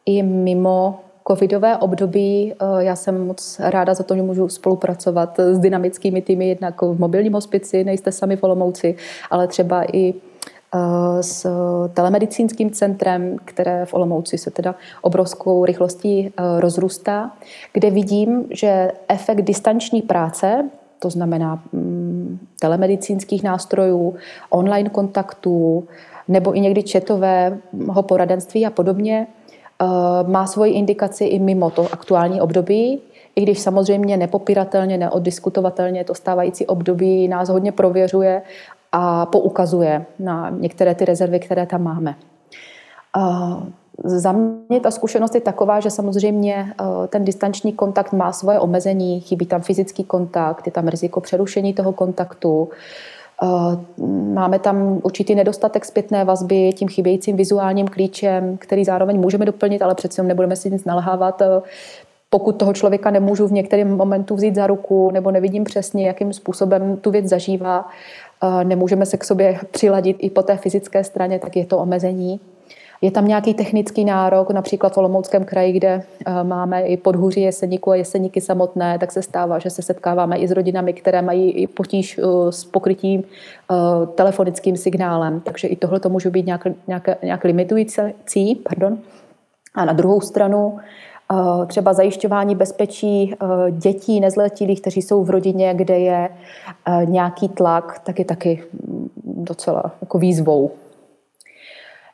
i 0.06 0.24
mimo 0.24 1.00
covidové 1.30 1.78
období 1.78 2.54
eh, 2.54 2.84
já 2.84 2.96
jsem 2.96 3.28
moc 3.28 3.60
ráda 3.60 3.94
za 3.94 4.04
to, 4.04 4.16
že 4.16 4.22
můžu 4.22 4.50
spolupracovat 4.50 5.40
s 5.40 5.60
dynamickými 5.60 6.22
týmy, 6.22 6.48
jednak 6.48 6.82
v 6.82 7.00
mobilním 7.00 7.34
hospici, 7.34 7.84
nejste 7.84 8.12
sami 8.12 8.36
v 8.36 8.44
Olomouci, 8.44 8.96
ale 9.30 9.48
třeba 9.48 9.84
i 9.94 10.14
eh, 10.14 11.24
s 11.24 11.48
telemedicínským 11.94 12.72
centrem, 12.72 13.38
které 13.46 13.86
v 13.86 13.94
Olomouci 13.94 14.38
se 14.38 14.52
teda 14.52 14.76
obrovskou 15.02 15.66
rychlostí 15.66 16.28
eh, 16.28 16.62
rozrůstá, 16.62 17.32
kde 17.74 17.90
vidím, 17.90 18.46
že 18.50 18.92
efekt 19.08 19.42
distanční 19.42 20.02
práce 20.02 20.70
to 21.00 21.10
znamená 21.10 21.64
mm, 21.74 22.40
telemedicínských 22.60 23.44
nástrojů, 23.44 24.16
online 24.50 24.90
kontaktů, 24.90 25.88
nebo 26.28 26.56
i 26.56 26.60
někdy 26.60 26.84
četového 26.84 28.04
poradenství 28.04 28.66
a 28.66 28.70
podobně, 28.70 29.28
má 30.28 30.48
svoji 30.48 30.74
indikaci 30.74 31.26
i 31.26 31.40
mimo 31.40 31.70
to 31.70 31.88
aktuální 31.92 32.42
období, 32.42 33.02
i 33.36 33.42
když 33.42 33.60
samozřejmě 33.60 34.18
nepopiratelně, 34.18 34.98
neoddiskutovatelně 34.98 36.04
to 36.04 36.16
stávající 36.16 36.66
období 36.66 37.28
nás 37.28 37.50
hodně 37.50 37.72
prověřuje 37.72 38.42
a 38.92 39.26
poukazuje 39.26 40.06
na 40.20 40.50
některé 40.50 40.96
ty 40.96 41.06
rezervy, 41.06 41.40
které 41.40 41.66
tam 41.66 41.84
máme. 41.84 42.16
Za 44.04 44.32
mě 44.70 44.80
ta 44.80 44.92
zkušenost 44.92 45.36
je 45.36 45.42
taková, 45.42 45.80
že 45.80 45.90
samozřejmě 45.90 46.74
ten 47.08 47.26
distanční 47.26 47.74
kontakt 47.74 48.14
má 48.14 48.32
svoje 48.32 48.60
omezení, 48.60 49.20
chybí 49.20 49.46
tam 49.46 49.62
fyzický 49.62 50.04
kontakt, 50.04 50.66
je 50.66 50.72
tam 50.72 50.88
riziko 50.88 51.22
přerušení 51.22 51.74
toho 51.74 51.92
kontaktu, 51.92 52.70
Máme 54.34 54.60
tam 54.60 55.00
určitý 55.04 55.36
nedostatek 55.36 55.86
zpětné 55.86 56.26
vazby 56.26 56.74
tím 56.74 56.88
chybějícím 56.88 57.36
vizuálním 57.36 57.88
klíčem, 57.88 58.58
který 58.58 58.86
zároveň 58.86 59.20
můžeme 59.20 59.46
doplnit, 59.46 59.82
ale 59.82 59.96
přece 59.96 60.24
nebudeme 60.24 60.56
si 60.56 60.72
nic 60.72 60.86
nalhávat. 60.86 61.42
Pokud 62.30 62.52
toho 62.52 62.74
člověka 62.74 63.12
nemůžu 63.12 63.48
v 63.48 63.52
některém 63.52 63.98
momentu 63.98 64.36
vzít 64.36 64.56
za 64.56 64.68
ruku 64.68 65.12
nebo 65.12 65.32
nevidím 65.32 65.64
přesně, 65.64 66.08
jakým 66.08 66.34
způsobem 66.34 66.98
tu 66.98 67.12
věc 67.12 67.26
zažívá, 67.26 67.86
nemůžeme 68.64 69.06
se 69.06 69.18
k 69.18 69.24
sobě 69.24 69.60
přiladit 69.72 70.18
i 70.20 70.30
po 70.30 70.42
té 70.42 70.58
fyzické 70.58 71.04
straně, 71.04 71.40
tak 71.40 71.56
je 71.56 71.66
to 71.66 71.78
omezení. 71.78 72.40
Je 73.02 73.12
tam 73.12 73.28
nějaký 73.28 73.54
technický 73.54 74.06
nárok, 74.06 74.52
například 74.52 74.94
v 74.94 74.98
Olomouckém 74.98 75.46
kraji, 75.46 75.74
kde 75.74 76.04
eh, 76.26 76.44
máme 76.44 76.82
i 76.82 76.98
podhůří 76.98 77.42
jeseníku 77.42 77.92
a 77.92 77.96
jeseníky 77.96 78.42
samotné, 78.42 79.00
tak 79.00 79.12
se 79.12 79.22
stává, 79.22 79.60
že 79.60 79.70
se 79.70 79.82
setkáváme 79.82 80.38
i 80.38 80.48
s 80.48 80.52
rodinami, 80.52 80.94
které 80.94 81.22
mají 81.22 81.52
i 81.52 81.68
potíž 81.68 82.18
eh, 82.18 82.52
s 82.52 82.66
pokrytím 82.66 83.24
eh, 83.24 83.76
telefonickým 84.16 84.78
signálem. 84.78 85.40
Takže 85.40 85.68
i 85.68 85.76
tohle 85.76 86.00
to 86.00 86.10
může 86.10 86.30
být 86.30 86.46
nějak, 86.46 86.68
nějak, 86.88 87.24
nějak 87.24 87.44
limitující. 87.44 88.56
Pardon. 88.64 88.98
A 89.76 89.86
na 89.86 89.94
druhou 89.94 90.22
stranu 90.22 90.80
třeba 91.68 91.94
zajišťování 91.94 92.56
bezpečí 92.56 93.36
dětí 93.72 94.20
nezletilých, 94.20 94.82
kteří 94.82 95.02
jsou 95.02 95.24
v 95.24 95.30
rodině, 95.30 95.74
kde 95.74 96.00
je 96.00 96.30
nějaký 97.06 97.50
tlak, 97.50 98.00
tak 98.00 98.20
je 98.20 98.26
taky 98.26 98.64
mm, 98.74 99.10
docela 99.26 99.92
jako 100.02 100.18
výzvou. 100.18 100.72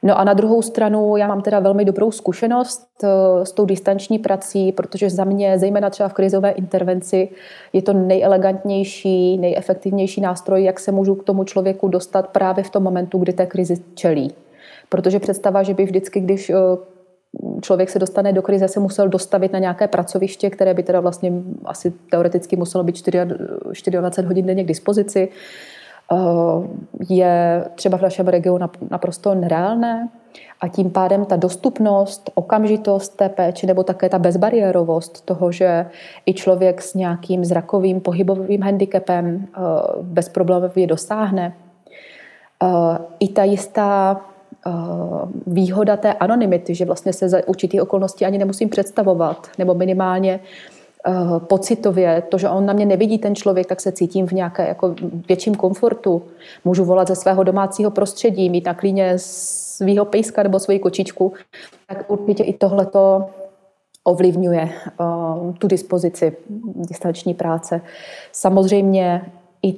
No 0.06 0.20
a 0.20 0.24
na 0.24 0.34
druhou 0.34 0.62
stranu 0.62 1.18
já 1.18 1.28
mám 1.28 1.42
teda 1.42 1.60
velmi 1.60 1.86
dobrou 1.86 2.12
zkušenost 2.12 2.90
eh, 3.04 3.46
s 3.46 3.52
tou 3.52 3.66
distanční 3.66 4.20
prací, 4.20 4.72
protože 4.72 5.10
za 5.10 5.24
mě, 5.24 5.60
zejména 5.60 5.90
třeba 5.90 6.10
v 6.10 6.14
krizové 6.14 6.52
intervenci, 6.52 7.30
je 7.74 7.82
to 7.82 7.94
nejelegantnější, 7.94 9.38
nejefektivnější 9.38 10.22
nástroj, 10.22 10.64
jak 10.64 10.80
se 10.80 10.92
můžu 10.92 11.16
k 11.16 11.24
tomu 11.24 11.44
člověku 11.44 11.88
dostat 11.88 12.28
právě 12.28 12.64
v 12.64 12.70
tom 12.70 12.84
momentu, 12.84 13.18
kdy 13.18 13.34
té 13.34 13.46
krizi 13.46 13.76
čelí. 13.94 14.34
Protože 14.90 15.20
představa, 15.20 15.64
že 15.64 15.74
by 15.74 15.84
vždycky, 15.86 16.20
když 16.20 16.50
eh, 16.50 16.56
člověk 17.62 17.90
se 17.90 18.00
dostane 18.00 18.34
do 18.34 18.42
krize, 18.42 18.68
se 18.68 18.80
musel 18.80 19.10
dostavit 19.10 19.54
na 19.54 19.60
nějaké 19.60 19.88
pracoviště, 19.88 20.50
které 20.50 20.74
by 20.74 20.84
teda 20.84 21.00
vlastně 21.00 21.32
asi 21.66 21.94
teoreticky 22.12 22.56
muselo 22.56 22.84
být 22.84 23.10
24 23.10 24.28
hodin 24.28 24.46
denně 24.46 24.64
k 24.64 24.68
dispozici, 24.68 25.30
je 27.10 27.66
třeba 27.76 27.98
v 27.98 28.02
našem 28.02 28.28
regionu 28.28 28.70
naprosto 28.92 29.36
nereálné 29.36 30.10
a 30.62 30.68
tím 30.68 30.92
pádem 30.92 31.26
ta 31.26 31.36
dostupnost, 31.36 32.32
okamžitost 32.34 33.18
té 33.18 33.30
péče 33.30 33.68
nebo 33.68 33.84
také 33.84 34.10
ta 34.10 34.20
bezbariérovost 34.20 35.26
toho, 35.26 35.52
že 35.52 35.86
i 36.26 36.34
člověk 36.34 36.82
s 36.82 36.94
nějakým 36.94 37.46
zrakovým 37.46 38.02
pohybovým 38.02 38.62
handicapem 38.62 39.48
eh, 39.48 39.60
bez 40.02 40.30
problémů 40.30 40.70
je 40.76 40.88
dosáhne. 40.88 41.54
Eh, 42.64 42.68
I 43.20 43.28
ta 43.28 43.44
jistá 43.44 44.22
výhoda 45.48 45.98
té 45.98 46.14
anonymity, 46.14 46.76
že 46.76 46.86
vlastně 46.86 47.14
se 47.14 47.30
za 47.30 47.48
určitý 47.48 47.82
okolnosti 47.82 48.26
ani 48.26 48.38
nemusím 48.38 48.70
představovat, 48.70 49.48
nebo 49.58 49.74
minimálně 49.74 50.40
Eh, 51.08 51.40
pocitově, 51.40 52.22
to, 52.30 52.38
že 52.38 52.50
on 52.50 52.66
na 52.66 52.74
mě 52.74 52.86
nevidí 52.86 53.18
ten 53.18 53.36
člověk, 53.36 53.68
tak 53.68 53.82
se 53.82 53.92
cítím 53.92 54.28
v 54.28 54.32
nějaké 54.32 54.68
jako 54.68 54.96
větším 55.28 55.56
komfortu. 55.56 56.22
Můžu 56.66 56.86
volat 56.86 57.08
ze 57.08 57.16
svého 57.16 57.44
domácího 57.44 57.92
prostředí, 57.92 58.50
mít 58.50 58.66
na 58.66 58.74
klíně 58.74 59.14
svého 59.18 60.06
pejska 60.06 60.44
nebo 60.44 60.60
svoji 60.60 60.80
kočičku, 60.80 61.34
tak 61.88 62.12
určitě 62.12 62.44
i 62.44 62.54
tohleto 62.54 63.26
ovlivňuje 64.04 64.70
uh, 65.00 65.54
tu 65.54 65.68
dispozici 65.68 66.38
distanční 66.76 67.34
práce. 67.34 67.82
Samozřejmě 68.32 69.32
i 69.64 69.76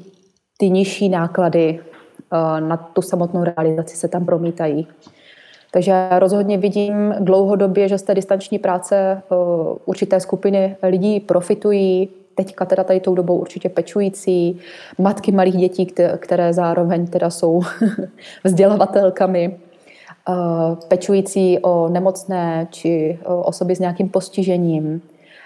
ty 0.58 0.70
nižší 0.70 1.10
náklady 1.10 1.80
uh, 1.80 2.68
na 2.68 2.78
tu 2.78 3.02
samotnou 3.02 3.44
realizaci 3.44 3.98
se 3.98 4.08
tam 4.08 4.26
promítají. 4.26 4.88
Takže 5.72 5.92
já 5.92 6.20
rozhodně 6.20 6.58
vidím 6.58 7.16
dlouhodobě, 7.20 7.88
že 7.88 7.98
z 7.98 8.04
té 8.04 8.16
distanční 8.16 8.60
práce 8.60 8.96
eh, 8.96 9.36
určité 9.86 10.20
skupiny 10.20 10.76
lidí 10.84 11.20
profitují, 11.20 12.10
teďka 12.36 12.66
teda 12.66 12.84
tady 12.84 13.00
tou 13.00 13.16
dobou 13.16 13.38
určitě 13.38 13.70
pečující, 13.70 14.60
matky 14.98 15.32
malých 15.32 15.56
dětí, 15.56 15.94
které 16.18 16.54
zároveň 16.54 17.08
teda 17.08 17.30
jsou 17.30 17.62
vzdělavatelkami, 18.44 19.58
eh, 20.30 20.34
pečující 20.88 21.60
o 21.60 21.90
nemocné 21.90 22.68
či 22.72 23.20
osoby 23.26 23.76
s 23.76 23.80
nějakým 23.80 24.10
postižením, 24.10 25.02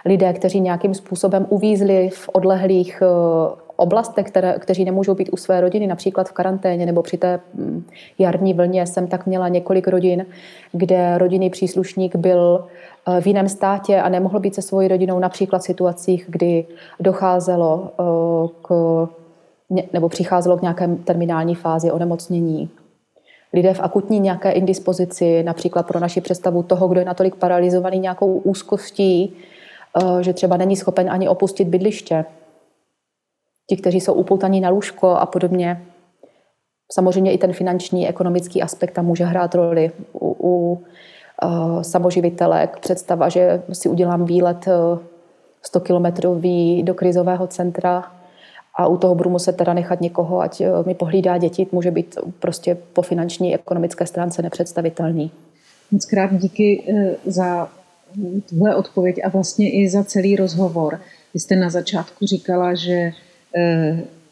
lidé, 0.05 0.33
kteří 0.33 0.59
nějakým 0.59 0.93
způsobem 0.93 1.45
uvízli 1.49 2.09
v 2.09 2.29
odlehlých 2.33 3.01
eh, 3.01 3.60
oblastech, 3.81 4.27
které, 4.27 4.55
kteří 4.59 4.85
nemůžou 4.85 5.15
být 5.15 5.29
u 5.31 5.37
své 5.37 5.61
rodiny, 5.61 5.87
například 5.87 6.29
v 6.29 6.31
karanténě 6.31 6.85
nebo 6.85 7.01
při 7.01 7.17
té 7.17 7.39
mm, 7.53 7.83
jarní 8.19 8.53
vlně, 8.53 8.87
jsem 8.87 9.07
tak 9.07 9.25
měla 9.25 9.47
několik 9.47 9.87
rodin, 9.87 10.25
kde 10.71 11.17
rodinný 11.17 11.49
příslušník 11.49 12.15
byl 12.15 12.65
eh, 13.07 13.21
v 13.21 13.27
jiném 13.27 13.49
státě 13.49 14.01
a 14.01 14.09
nemohl 14.09 14.39
být 14.39 14.55
se 14.55 14.61
svojí 14.61 14.87
rodinou 14.87 15.19
například 15.19 15.59
v 15.59 15.65
situacích, 15.65 16.25
kdy 16.27 16.65
docházelo 16.99 17.89
eh, 17.89 18.03
k, 18.61 18.69
nebo 19.93 20.09
přicházelo 20.09 20.57
k 20.57 20.61
nějaké 20.61 20.87
terminální 20.87 21.55
fázi 21.55 21.91
onemocnění. 21.91 22.69
Lidé 23.53 23.73
v 23.73 23.79
akutní 23.79 24.19
nějaké 24.19 24.51
indispozici, 24.51 25.43
například 25.43 25.87
pro 25.87 25.99
naši 25.99 26.21
představu 26.21 26.63
toho, 26.63 26.87
kdo 26.87 26.99
je 26.99 27.05
natolik 27.05 27.35
paralizovaný 27.35 27.99
nějakou 27.99 28.33
úzkostí, 28.33 29.33
eh, 29.33 30.23
že 30.23 30.33
třeba 30.33 30.57
není 30.57 30.75
schopen 30.75 31.09
ani 31.09 31.29
opustit 31.29 31.67
bydliště, 31.67 32.25
ti, 33.71 33.77
kteří 33.77 33.99
jsou 34.01 34.13
upoutaní 34.13 34.61
na 34.61 34.69
lůžko 34.69 35.09
a 35.09 35.25
podobně. 35.25 35.81
Samozřejmě 36.91 37.31
i 37.31 37.37
ten 37.37 37.53
finanční, 37.53 38.09
ekonomický 38.09 38.61
aspekt 38.61 38.91
tam 38.91 39.05
může 39.05 39.25
hrát 39.25 39.55
roli 39.55 39.91
u, 40.13 40.35
u 40.39 40.73
uh, 41.43 41.81
samoživitelek. 41.81 42.79
Představa, 42.79 43.29
že 43.29 43.61
si 43.71 43.89
udělám 43.89 44.25
výlet 44.25 44.67
100 45.63 45.79
eh, 45.79 45.81
kilometrový 45.81 46.83
do 46.83 46.93
krizového 46.93 47.47
centra 47.47 48.11
a 48.75 48.87
u 48.87 48.97
toho 48.97 49.15
budu 49.15 49.29
muset 49.29 49.57
teda 49.57 49.73
nechat 49.73 50.01
někoho, 50.01 50.41
ať 50.41 50.61
eh, 50.61 50.69
mi 50.85 50.95
pohlídá 50.95 51.37
děti, 51.37 51.67
může 51.71 51.91
být 51.91 52.17
prostě 52.39 52.77
po 52.93 53.01
finanční, 53.01 53.55
ekonomické 53.55 54.05
stránce 54.05 54.41
nepředstavitelný. 54.41 55.31
Moc 55.91 56.05
krát 56.05 56.33
díky 56.33 56.83
za 57.25 57.69
tuhle 58.49 58.75
odpověď 58.75 59.15
a 59.23 59.29
vlastně 59.29 59.71
i 59.71 59.89
za 59.89 60.03
celý 60.03 60.35
rozhovor. 60.35 60.99
Vy 61.33 61.39
jste 61.39 61.55
na 61.55 61.69
začátku 61.69 62.25
říkala, 62.25 62.75
že 62.75 63.11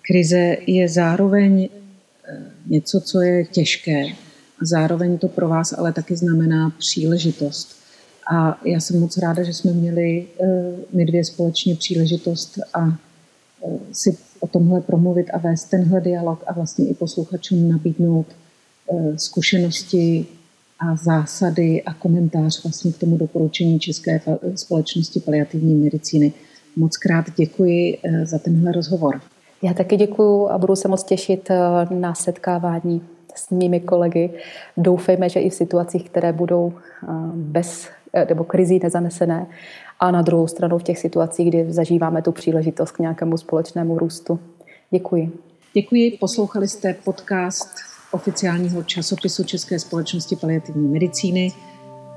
krize 0.02 0.58
je 0.68 0.90
zároveň 0.90 1.70
eh, 1.70 2.38
něco, 2.66 3.02
co 3.02 3.22
je 3.22 3.46
těžké. 3.46 4.04
A 4.62 4.66
zároveň 4.66 5.18
to 5.18 5.28
pro 5.28 5.50
vás 5.50 5.74
ale 5.74 5.94
taky 5.94 6.16
znamená 6.16 6.70
příležitost. 6.78 7.76
A 8.34 8.60
já 8.66 8.80
jsem 8.80 9.00
moc 9.00 9.18
ráda, 9.18 9.44
že 9.44 9.54
jsme 9.54 9.72
měli 9.72 10.28
eh, 10.42 10.46
my 10.94 11.06
dvě 11.06 11.26
společně 11.26 11.76
příležitost 11.76 12.60
a 12.74 12.98
si 13.92 14.18
o 14.40 14.48
tomhle 14.48 14.82
promluvit 14.82 15.28
a 15.34 15.38
vést 15.38 15.64
tenhle 15.64 16.02
dialog 16.02 16.44
a 16.48 16.54
vlastně 16.54 16.88
i 16.88 16.94
posluchačům 16.94 17.70
nabídnout 17.70 18.28
zkušenosti 19.16 20.26
a 20.80 20.96
zásady 20.96 21.84
a 21.84 21.94
komentář 21.94 22.64
vlastně 22.64 22.92
k 22.92 22.98
tomu 22.98 23.18
doporučení 23.18 23.80
České 23.80 24.22
společnosti 24.56 25.20
paliativní 25.20 25.76
medicíny. 25.76 26.34
Moc 26.80 26.98
krát 26.98 27.26
děkuji 27.38 27.98
eh, 28.04 28.26
za 28.26 28.40
tenhle 28.40 28.72
rozhovor. 28.72 29.22
Já 29.62 29.74
taky 29.74 29.98
děkuji 29.98 30.48
a 30.50 30.58
budu 30.58 30.76
se 30.76 30.88
moc 30.88 31.04
těšit 31.04 31.52
eh, 31.52 31.58
na 31.90 32.16
setkávání 32.16 33.02
s 33.36 33.50
mými 33.50 33.80
kolegy. 33.80 34.30
Doufejme, 34.78 35.30
že 35.30 35.40
i 35.40 35.50
v 35.50 35.54
situacích, 35.54 36.10
které 36.10 36.34
budou 36.34 36.74
eh, 36.74 37.08
bez 37.34 37.88
nebo 38.30 38.44
krizí 38.44 38.80
nezanesené, 38.84 39.48
a 40.00 40.12
na 40.12 40.22
druhou 40.22 40.48
stranu 40.48 40.78
v 40.78 40.84
těch 40.84 41.00
situacích, 41.00 41.48
kdy 41.48 41.74
zažíváme 41.74 42.22
tu 42.22 42.32
příležitost 42.32 42.92
k 42.92 43.00
nějakému 43.00 43.38
společnému 43.38 43.98
růstu. 43.98 44.40
Děkuji. 44.92 45.32
Děkuji. 45.74 46.18
Poslouchali 46.20 46.68
jste 46.68 46.94
podcast 46.94 47.70
oficiálního 48.12 48.84
časopisu 48.84 49.44
České 49.44 49.80
společnosti 49.80 50.36
paliativní 50.36 50.88
medicíny. 50.88 51.52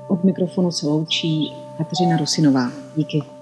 Od 0.07 0.23
mikrofonu 0.23 0.71
se 0.71 0.87
loučí 0.87 1.53
Kateřina 1.77 2.17
Rusinová. 2.17 2.71
Díky. 2.95 3.32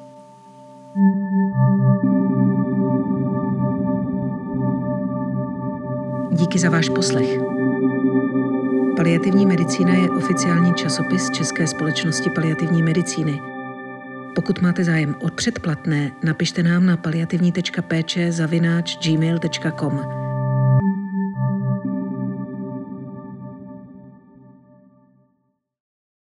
Díky 6.31 6.59
za 6.59 6.69
váš 6.69 6.89
poslech. 6.89 7.39
Paliativní 8.97 9.45
medicína 9.45 9.93
je 9.93 10.09
oficiální 10.09 10.73
časopis 10.73 11.29
České 11.29 11.67
společnosti 11.67 12.29
paliativní 12.29 12.83
medicíny. 12.83 13.41
Pokud 14.35 14.61
máte 14.61 14.83
zájem 14.83 15.15
o 15.19 15.29
předplatné, 15.29 16.11
napište 16.23 16.63
nám 16.63 16.85
na 16.85 16.97
paliativní.péče 16.97 18.31
zavináč 18.31 18.97
gmail.com. 19.07 20.20